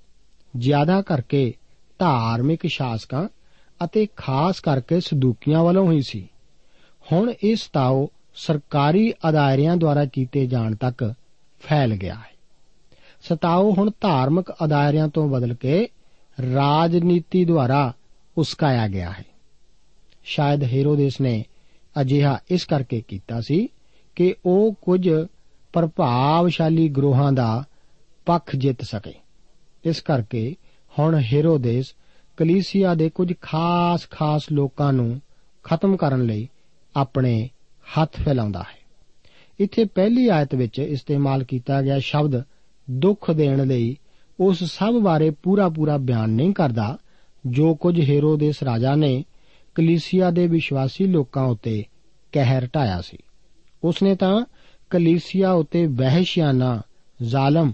[0.59, 1.55] ਜ਼ਿਆਦਾ ਕਰਕੇ
[1.99, 3.29] ਧਾਰਮਿਕ ਸ਼ਾਸਕਾਂ
[3.85, 6.29] ਅਤੇ ਖਾਸ ਕਰਕੇ ਸਦੂਕੀਆਂ ਵੱਲੋਂ ਹੀ ਸੀ।
[7.12, 11.14] ਹੁਣ ਇਹ ਸਤਾਓ ਸਰਕਾਰੀ ਅਦਾਰਿਆਂ ਦੁਆਰਾ ਕੀਤੇ ਜਾਣ ਤੱਕ
[11.61, 12.37] ਫੈਲ ਗਿਆ ਹੈ।
[13.23, 15.88] ਸਤਾਓ ਹੁਣ ਧਾਰਮਿਕ ਅਦਾਰਿਆਂ ਤੋਂ ਬਦਲ ਕੇ
[16.55, 17.92] ਰਾਜਨੀਤੀ ਦੁਆਰਾ
[18.38, 19.25] ਉਸਕਾਇਆ ਗਿਆ ਹੈ।
[20.25, 21.45] ਸ਼ਾਇਦ ਹੈਰੋਦੇਸ ਨੇ
[22.01, 23.69] ਅਜਿਹਾ ਇਸ ਕਰਕੇ ਕੀਤਾ ਸੀ
[24.14, 25.11] ਕਿ ਉਹ ਕੁਝ
[25.73, 27.64] ਪ੍ਰਭਾਵਸ਼ਾਲੀ ਗਰੋਹਾਂ ਦਾ
[28.27, 29.14] ਪੱਖ ਜਿੱਤ ਸਕੇ।
[29.87, 30.57] ਇਸ ਕਰਕੇ
[30.99, 31.94] ਹੁਣ ਹੈਰੋਦੇਸ
[32.37, 35.20] ਕਲੀਸਿਆ ਦੇ ਕੁਝ ਖਾਸ-ਖਾਸ ਲੋਕਾਂ ਨੂੰ
[35.64, 36.49] ਖਤਮ ਕਰਨ ਲਈ
[36.96, 37.51] ਆਪਣੇ
[37.99, 38.87] ਹੱਥ ਫੈਲਾਉਂਦਾ ਹੈ।
[39.61, 42.42] ਇੱਥੇ ਪਹਿਲੀ ਆਇਤ ਵਿੱਚ ਇਸਤੇਮਾਲ ਕੀਤਾ ਗਿਆ ਸ਼ਬਦ
[42.90, 43.96] ਦੁੱਖ ਦੇਣ ਲਈ
[44.40, 46.99] ਉਸ ਸਭ ਬਾਰੇ ਪੂਰਾ-ਪੂਰਾ ਬਿਆਨ ਨਹੀਂ ਕਰਦਾ,
[47.46, 49.25] ਜੋ ਕੁਝ ਹੈਰੋਦੇਸ ਰਾਜਾ ਨੇ
[49.75, 51.85] ਕਲੀਸਿਆ ਦੇ ਵਿਸ਼ਵਾਸੀ ਲੋਕਾਂ ਉੱਤੇ
[52.33, 53.16] ਕਹਿਰ ਢਾਇਆ ਸੀ।
[53.85, 54.44] ਉਸਨੇ ਤਾਂ
[54.90, 56.83] ਕਲੀਸਿਆ ਉੱਤੇ ਵਹਿਸ਼ਿਆਨਾ,
[57.22, 57.72] ਜ਼ਾਲਮ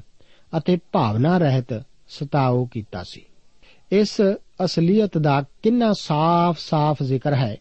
[0.58, 3.22] ਅਤੇ ਭਾਵਨਾ ਰਹਿਤ ਸਤਾਓ ਕੀਤਾ ਸੀ।
[3.92, 4.20] ਇਸ
[4.64, 7.56] ਅਸਲੀਅਤ ਦਾ ਕਿੰਨਾ ਸਾਫ਼-ਸਾਫ਼ ਜ਼ਿਕਰ ਹੈ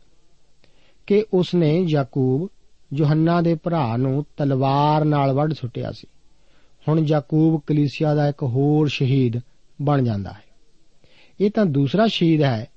[1.07, 2.49] ਕਿ ਉਸਨੇ ਯਾਕੂਬ
[2.93, 6.07] ਯੋਹੰਨਾ ਦੇ ਭਰਾ ਨੂੰ ਤਲਵਾਰ ਨਾਲ ਵੱਢ ਸੁੱਟਿਆ ਸੀ।
[6.87, 9.33] ਹੁਣ ਯਾਕੂਬ ਕਲੀਸਿਆ ਦਾ ਇੱਕ ਹੋਰ ਸ਼ਹੀਦ
[9.81, 10.43] ਬਣ ਜਾਂਦਾ ਹੈ।
[11.39, 12.67] ਇਹ ਤਾਂ ਦੂਸਰਾ ਸ਼ਹੀਦ ਹੈ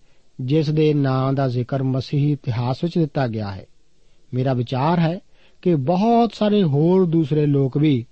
[0.40, 3.66] ਜਿਸ ਦੇ ਨਾਂ ਦਾ ਜ਼ਿਕਰ ਮਸੀਹੀ ਇਤਿਹਾਸ ਵਿੱਚ ਦਿੱਤਾ ਗਿਆ ਹੈ।
[4.34, 5.20] ਮੇਰਾ ਵਿਚਾਰ ਹੈ
[5.62, 8.06] ਕਿ ਬਹੁਤ ਸਾਰੇ ਹੋਰ ਦੂਸਰੇ ਲੋਕ ਵੀ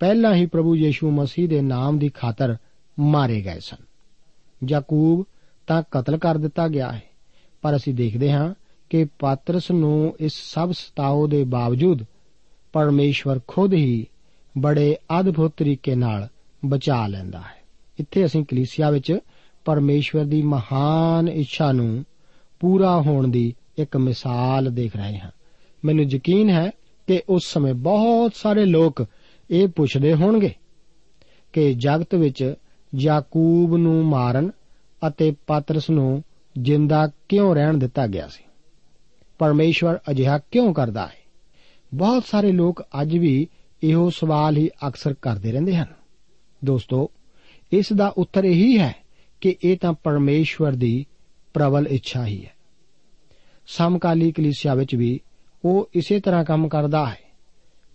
[0.00, 2.56] ਪਹਿਲਾਂ ਹੀ ਪ੍ਰਭੂ ਯੀਸ਼ੂ ਮਸੀਹ ਦੇ ਨਾਮ ਦੀ ਖਾਤਰ
[3.02, 3.76] ਮਾਰੇ ਗਏ ਸਨ।
[4.68, 5.26] ਯਾਕੂਬ
[5.66, 7.02] ਤਾਂ ਕਤਲ ਕਰ ਦਿੱਤਾ ਗਿਆ ਹੈ।
[7.62, 8.54] ਪਰ ਅਸੀਂ ਦੇਖਦੇ ਹਾਂ
[8.90, 12.02] ਕਿ ਪਾਤਰਸ ਨੂੰ ਇਸ ਸਭ ਸਤਾਓ ਦੇ ਬਾਵਜੂਦ
[12.72, 14.06] ਪਰਮੇਸ਼ਵਰ ਖੁਦ ਹੀ
[14.58, 16.28] ਬੜੇ ਅਦਭੁਤ ਤਰੀਕੇ ਨਾਲ
[16.64, 17.62] ਬਚਾ ਲੈਂਦਾ ਹੈ।
[18.00, 19.18] ਇੱਥੇ ਅਸੀਂ ਕਲੀਸਿਆ ਵਿੱਚ
[19.64, 22.04] ਪਰਮੇਸ਼ਵਰ ਦੀ ਮਹਾਨ ਇੱਛਾ ਨੂੰ
[22.60, 25.30] ਪੂਰਾ ਹੋਣ ਦੀ ਇੱਕ ਮਿਸਾਲ ਦੇਖ ਰਹੇ ਹਾਂ।
[25.84, 26.70] ਮੈਨੂੰ ਯਕੀਨ ਹੈ
[27.06, 29.06] ਕਿ ਉਸ ਸਮੇਂ ਬਹੁਤ ਸਾਰੇ ਲੋਕ
[29.50, 30.54] ਇਹ ਪੁੱਛਦੇ ਹੋਣਗੇ
[31.52, 32.54] ਕਿ ਜਗਤ ਵਿੱਚ
[32.94, 34.50] ਯਾਕੂਬ ਨੂੰ ਮਾਰਨ
[35.06, 36.24] ਅਤੇ ਪਾਤਰਸ ਨੂੰ
[36.58, 38.44] ਜਿੰਦਾ ਕਿਉਂ ਰਹਿਣ ਦਿੱਤਾ ਗਿਆ ਸੀ?
[39.38, 41.16] ਪਰਮੇਸ਼ਵਰ ਅਜਿਹਾ ਕਿਉਂ ਕਰਦਾ ਹੈ?
[41.94, 43.48] ਬਹੁਤ ਸਾਰੇ ਲੋਕ ਅੱਜ ਵੀ
[43.82, 45.86] ਇਹੋ ਸਵਾਲ ਹੀ ਅਕਸਰ ਕਰਦੇ ਰਹਿੰਦੇ ਹਨ।
[46.64, 47.10] ਦੋਸਤੋ,
[47.72, 48.94] ਇਸ ਦਾ ਉੱਤਰ ਇਹੀ ਹੈ
[49.40, 51.06] ਕਿ ਇਹ ਤਾਂ ਪਰਮੇਸ਼ਵਰ ਦੀ
[51.54, 52.52] ਪ੍ਰਬਲ ਇੱਛਾ ਹੀ ਹੈ।
[53.66, 55.20] ਸਮਕਾਲੀ ਕਲੀਸਿਆ ਵਿੱਚ ਵੀ
[55.64, 57.18] ਉਹ ਇਸੇ ਤਰ੍ਹਾਂ ਕੰਮ ਕਰਦਾ ਹੈ।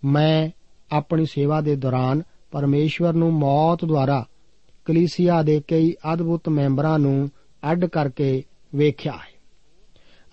[0.04, 0.48] ਮੈਂ
[0.92, 4.26] ਆਪਣੀ ਸੇਵਾ ਦੇ ਦੌਰਾਨ ਪਰਮੇਸ਼ਵਰ ਨੂੰ ਮੌਤ ਦੁਆਰਾ
[4.88, 7.30] ਕਲੀਸਿਆ ਦੇ ਕਈ ਅਦਭੁਤ ਮੈਂਬਰਾਂ ਨੂੰ
[7.70, 8.42] ਅੱਡ ਕਰਕੇ
[8.74, 9.38] ਵੇਖਿਆ ਹੈ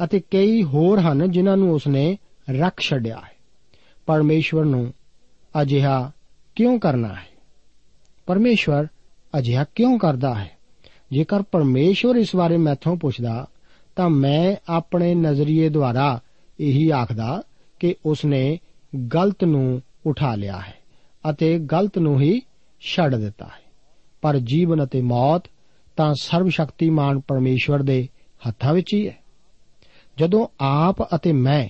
[0.06, 2.18] ਅਤੇ ਕਈ ਹੋਰ ਹਨ ਜਿਨ੍ਹਾਂ ਨੂੰ ਉਸਨੇ
[2.50, 3.32] ਰੱਖ ਛੱਡਿਆ ਹੈ।
[4.06, 4.94] ਪਰਮੇਸ਼ਵਰ ਨੂੰ
[5.62, 6.12] ਅਜਿਹਾ
[6.56, 7.28] ਕਿਉਂ ਕਰਨਾ ਹੈ?
[8.26, 8.88] ਪਰਮੇਸ਼ਵਰ
[9.38, 10.52] ਅਜਿਹਾ ਕਿਉਂ ਕਰਦਾ ਹੈ?
[11.12, 13.48] ਜੇਕਰ ਪਰਮੇਸ਼ਵਰ ਇਸ ਬਾਰੇ ਮੈਥੋਂ ਪੁੱਛਦਾ,
[13.96, 16.20] ਤਾਂ ਮੈਂ ਆਪਣੇ ਨਜ਼ਰੀਏ ਦੁਆਰਾ
[16.60, 17.44] ਇਹੀ ਆਖਦਾ
[17.80, 18.60] ਕਿ ਉਸਨੇ
[19.14, 20.74] ਗਲਤ ਨੂੰ ਉਠਾ ਲਿਆ ਹੈ
[21.30, 22.42] ਅਤੇ ਗਲਤ ਨੂੰ ਹੀ
[22.82, 23.65] ਛੱਡ ਦਿੱਤਾ ਹੈ।
[24.26, 25.44] ਪਰ ਜੀਵਨ ਅਤੇ ਮੌਤ
[25.96, 28.10] ਤਾਂ ਸਰਵ ਸ਼ਕਤੀਮਾਨ ਪਰਮੇਸ਼ਵਰ ਦੇ
[28.48, 29.18] ਹੱਥਾਂ ਵਿੱਚ ਹੀ ਹੈ।
[30.18, 31.70] ਜਦੋਂ ਆਪ ਅਤੇ ਮੈਂ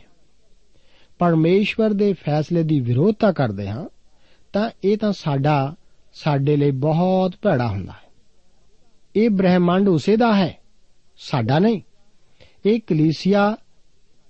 [1.19, 3.89] ਪਰਮੇਸ਼ਵਰ ਦੇ ਫੈਸਲੇ ਦੀ ਵਿਰੋਧਤਾ ਕਰਦੇ ਹਾਂ,
[4.53, 5.75] ਤਾਂ ਇਹ ਤਾਂ ਸਾਡਾ,
[6.13, 8.11] ਸਾਡੇ ਲਈ ਬਹੁਤ ਭੈੜਾ ਹੁੰਦਾ ਹੈ।
[9.15, 10.57] ਇਹ ਬ੍ਰਹਿਮੰਡ ਉਸੇ ਦਾ ਹੈ,
[11.17, 11.81] ਸਾਡਾ ਨਹੀਂ।
[12.65, 13.57] ਇਹ ਕਲੀਸਿਆ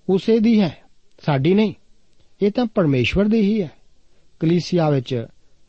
[0.10, 0.78] ਉਸੇ ਦੀ ਹੈ,
[1.26, 1.74] ਸਾਡੀ ਨਹੀਂ।
[2.42, 3.72] ਇਹ ਤਾਂ ਪਰਮੇਸ਼ਵਰ ਦੀ ਹੀ ਹੈ।
[4.40, 5.26] ਕਲੀਸਿਆ ਵਿੱਚ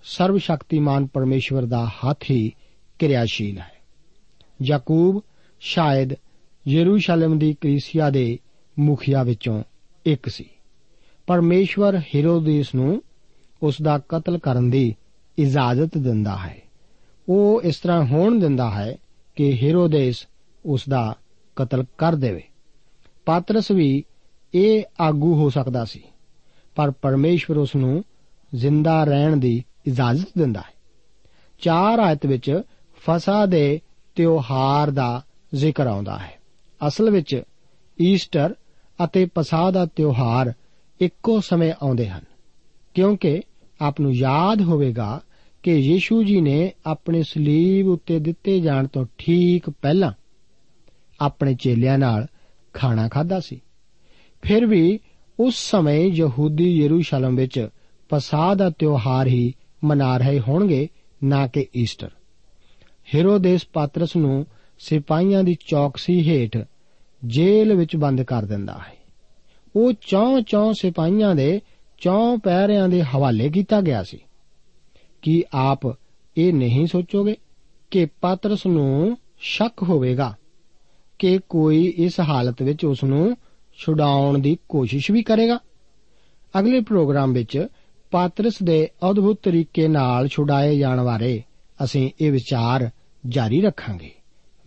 [0.08, 2.52] ਸਰਵ ਸ਼ਕਤੀਮਾਨ ਪਰਮੇਸ਼ਵਰ ਦਾ ਹੱਥ ਹੀ
[2.98, 3.72] ਕਿਰਿਆਸ਼ੀਲ ਹੈ।
[4.62, 5.22] ਯਾਕੂਬ
[5.60, 6.12] ਸ਼ਾਇਦ
[6.68, 8.38] ਯਰੂਸ਼ਲਮ ਦੀ ਕਲੀਸਿਆ ਦੇ
[8.78, 9.62] ਮੁਖੀਆ ਵਿੱਚੋਂ
[10.06, 10.44] ਇੱਕ ਸੀ।
[11.26, 13.02] ਪਰਮੇਸ਼ਵਰ ਹੈਰੋਦੇਸ ਨੂੰ
[13.62, 14.94] ਉਸ ਦਾ ਕਤਲ ਕਰਨ ਦੀ
[15.38, 16.56] ਇਜਾਜ਼ਤ ਦਿੰਦਾ ਹੈ।
[17.28, 18.96] ਉਹ ਇਸ ਤਰ੍ਹਾਂ ਹੋਣ ਦਿੰਦਾ ਹੈ
[19.36, 20.26] ਕਿ ਹੈਰੋਦੇਸ
[20.64, 21.14] ਉਸ ਦਾ
[21.56, 22.42] ਕਤਲ ਕਰ ਦੇਵੇ।
[23.26, 24.04] ਪਾਤਰਸ ਵੀ
[24.54, 26.02] ਇਹ ਆਗੂ ਹੋ ਸਕਦਾ ਸੀ,
[26.76, 28.04] ਪਰ ਪਰਮੇਸ਼ਵਰ ਉਸ ਨੂੰ
[28.54, 30.74] ਜ਼ਿੰਦਾ ਰਹਿਣ ਦੀ ਇਜਾਜ਼ਤ ਦਿੰਦਾ ਹੈ।
[31.60, 32.60] ਚਾਰ ਆਇਤ ਵਿੱਚ
[33.06, 33.80] ਫਸਾ ਦੇ
[34.16, 35.22] ਤਿਉਹਾਰ ਦਾ
[35.54, 36.32] ਜ਼ਿਕਰ ਆਉਂਦਾ ਹੈ।
[36.80, 37.42] ਅਸਲ ਵਿੱਚ
[38.00, 38.54] ਈਸਟਰ
[39.04, 40.52] ਅਤੇ ਪਸਾਹ ਦਾ ਤਿਉਹਾਰ
[41.00, 42.24] ਇੱਕੋ ਸਮੇਂ ਆਉਂਦੇ ਹਨ,
[42.94, 43.40] ਕਿਉਂਕਿ
[43.80, 45.20] ਆਪ ਨੂੰ ਯਾਦ ਹੋਵੇਗਾ
[45.62, 50.12] ਕਿ ਯੀਸ਼ੂ ਜੀ ਨੇ ਆਪਣੇ ਸਲੀਬ ਉੱਤੇ ਦਿੱਤੇ ਜਾਣ ਤੋਂ ਠੀਕ ਪਹਿਲਾਂ
[51.20, 52.26] ਆਪਣੇ ਚੇਲਿਆਂ ਨਾਲ
[52.72, 53.60] ਖਾਣਾ ਖਾਦਾ ਸੀ।
[54.42, 55.00] ਫਿਰ ਵੀ
[55.40, 57.68] ਉਸ ਸਮੇਂ ਯਹੂਦੀ ਯਰੂਸ਼ਲਮ ਵਿੱਚ
[58.08, 59.54] ਪਸਾਹ ਦਾ ਤਿਉਹਾਰ ਹੀ
[59.86, 60.88] ਮਨਾ ਰਹੇ ਹੋਣਗੇ,
[61.24, 62.10] ਨਾ ਕਿ ਈਸਟਰ।
[63.14, 64.46] ਹੈਰੋਦੇਸ ਪਾਤਰਸ ਨੂੰ
[64.78, 66.58] ਸਿਪਾਹੀਆਂ ਦੀ ਚੌਕਸੀ ਹੇਠ
[67.24, 68.96] ਜੇਲ੍ਹ ਵਿੱਚ ਬੰਦ ਕਰ ਦਿੰਦਾ ਹੈ।
[69.76, 71.60] ਉਹ ਚੌਂ ਚੌਂ ਸਿਪਾਹੀਆਂ ਦੇ
[71.98, 74.18] ਚੌਂ ਪਹਿਰਿਆਂ ਦੇ ਹਵਾਲੇ ਕੀਤਾ ਗਿਆ ਸੀ।
[75.22, 75.80] ਕੀ ਆਪ
[76.36, 77.36] ਇਹ ਨਹੀਂ ਸੋਚੋਗੇ
[77.90, 80.36] ਕਿ ਪਾਤਰਸ ਨੂੰ ਸ਼ੱਕ ਹੋਵੇਗਾ
[81.18, 83.36] ਕਿ ਕੋਈ ਇਸ ਹਾਲਤ ਵਿੱਚ ਉਸ ਨੂੰ
[83.78, 85.58] ਛੁਡਾਉਣ ਦੀ ਕੋਸ਼ਿਸ਼ ਵੀ ਕਰੇਗਾ?
[86.58, 87.66] ਅਗਲੇ ਪ੍ਰੋਗਰਾਮ ਵਿੱਚ
[88.10, 91.42] ਪਾਤਰਸ ਦੇ ਅਦਭੁਤ ਤਰੀਕੇ ਨਾਲ ਛੁਡਾਏ ਜਾਣ ਬਾਰੇ
[91.84, 92.90] ਅਸੀਂ ਇਹ ਵਿਚਾਰ
[93.28, 94.10] ਜਾਰੀ ਰੱਖਾਂਗੇ।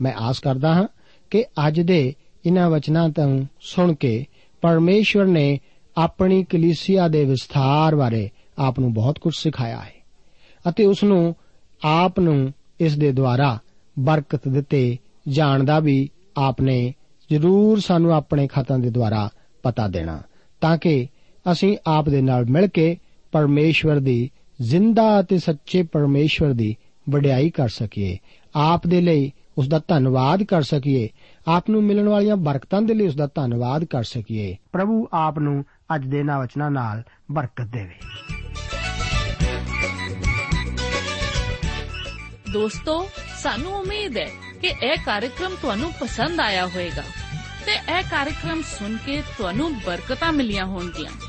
[0.02, 0.88] ਮੈਂ ਆਸ ਕਰਦਾ ਹਾਂ
[1.30, 2.14] ਕਿ ਅੱਜ ਦੇ
[2.46, 4.26] ਇਹਨਾਂ ਵਚਨਾਂ ਤੋਂ ਸੁਣ ਕੇ
[4.62, 5.60] ਪਰਮੇਸ਼ਵਰ ਨੇ
[5.98, 9.94] ਆਪਣੀ ਕਲੀਸਿਆ ਦੇ ਵਿਸਥਾਰ ਬਾਰੇ ਆਪ ਨੂੰ ਬਹੁਤ ਕੁਝ ਸਿਖਾਇਆ ਹੈ
[10.70, 11.36] ਅਤੇ ਉਸ ਨੂੰ
[11.86, 13.60] ਆਪ ਨੂੰ ਇਸ ਦੇ ਦੁਆਰਾ
[14.00, 14.98] ਬਰਕਤ ਦਿੱਤੇ
[15.28, 16.94] ਜਾਣ ਦਾ ਵੀ ਆਪਨੇ
[17.32, 19.30] ਜ਼ਰੂਰ ਸਾਨੂੰ ਆਪਣੇ ਖਾਤਾਂ ਦੇ ਦੁਆਰਾ
[19.64, 20.22] ਪਤਾ ਦੇਣਾ,
[20.62, 21.08] ਤਾਂ ਕਿ
[21.52, 22.98] ਅਸੀਂ ਆਪ ਦੇ ਨਾਲ ਮਿਲ ਕੇ
[23.32, 26.76] ਪਰਮੇਸ਼ਵਰ ਦੀ, ਜ਼ਿੰਦਾ ਅਤੇ ਸੱਚੇ ਪਰਮੇਸ਼ਵਰ ਦੀ
[27.10, 28.18] ਵਡਿਆਈ ਕਰ ਸਕੀਏ।
[28.56, 31.10] ਆਪ ਦੇ ਲਈ ਉਸ ਦਾ ਧੰਨਵਾਦ ਕਰ ਸਕੀਏ।
[31.48, 35.66] ਆਪ ਨੂੰ ਮਿਲਣ ਵਾਲੀਆਂ ਬਰਕਤਾਂ ਦੇ ਲਈ ਉਸ ਦਾ ਧੰਨਵਾਦ ਕਰ ਸਕੀਏ। ਪ੍ਰਭੂ ਆਪ ਨੂੰ
[35.96, 37.96] ਅੱਜ ਦੇ ਨਾ ਵਚਨਾਂ ਨਾਲ ਬਰਕਤ ਦੇਵੇ।
[42.54, 43.08] ਦੋਸਤੋ,
[43.40, 44.30] ਸਾਨੂੰ ਉਮੀਦ ਹੈ
[44.62, 47.04] ਕਿ ਇਹ ਕਾਰਜਕ੍ਰਮ ਤੁਹਾਨੂੰ ਪਸੰਦ ਆਇਆ ਹੋਵੇਗਾ
[47.66, 51.29] ਤੇ ਇਹ ਕਾਰਜਕ੍ਰਮ ਸੁਣ ਕੇ ਤੁਹਾਨੂੰ ਬਰਕਤਾਂ ਮਿਲੀਆਂ ਹੋਣਗੀਆਂ।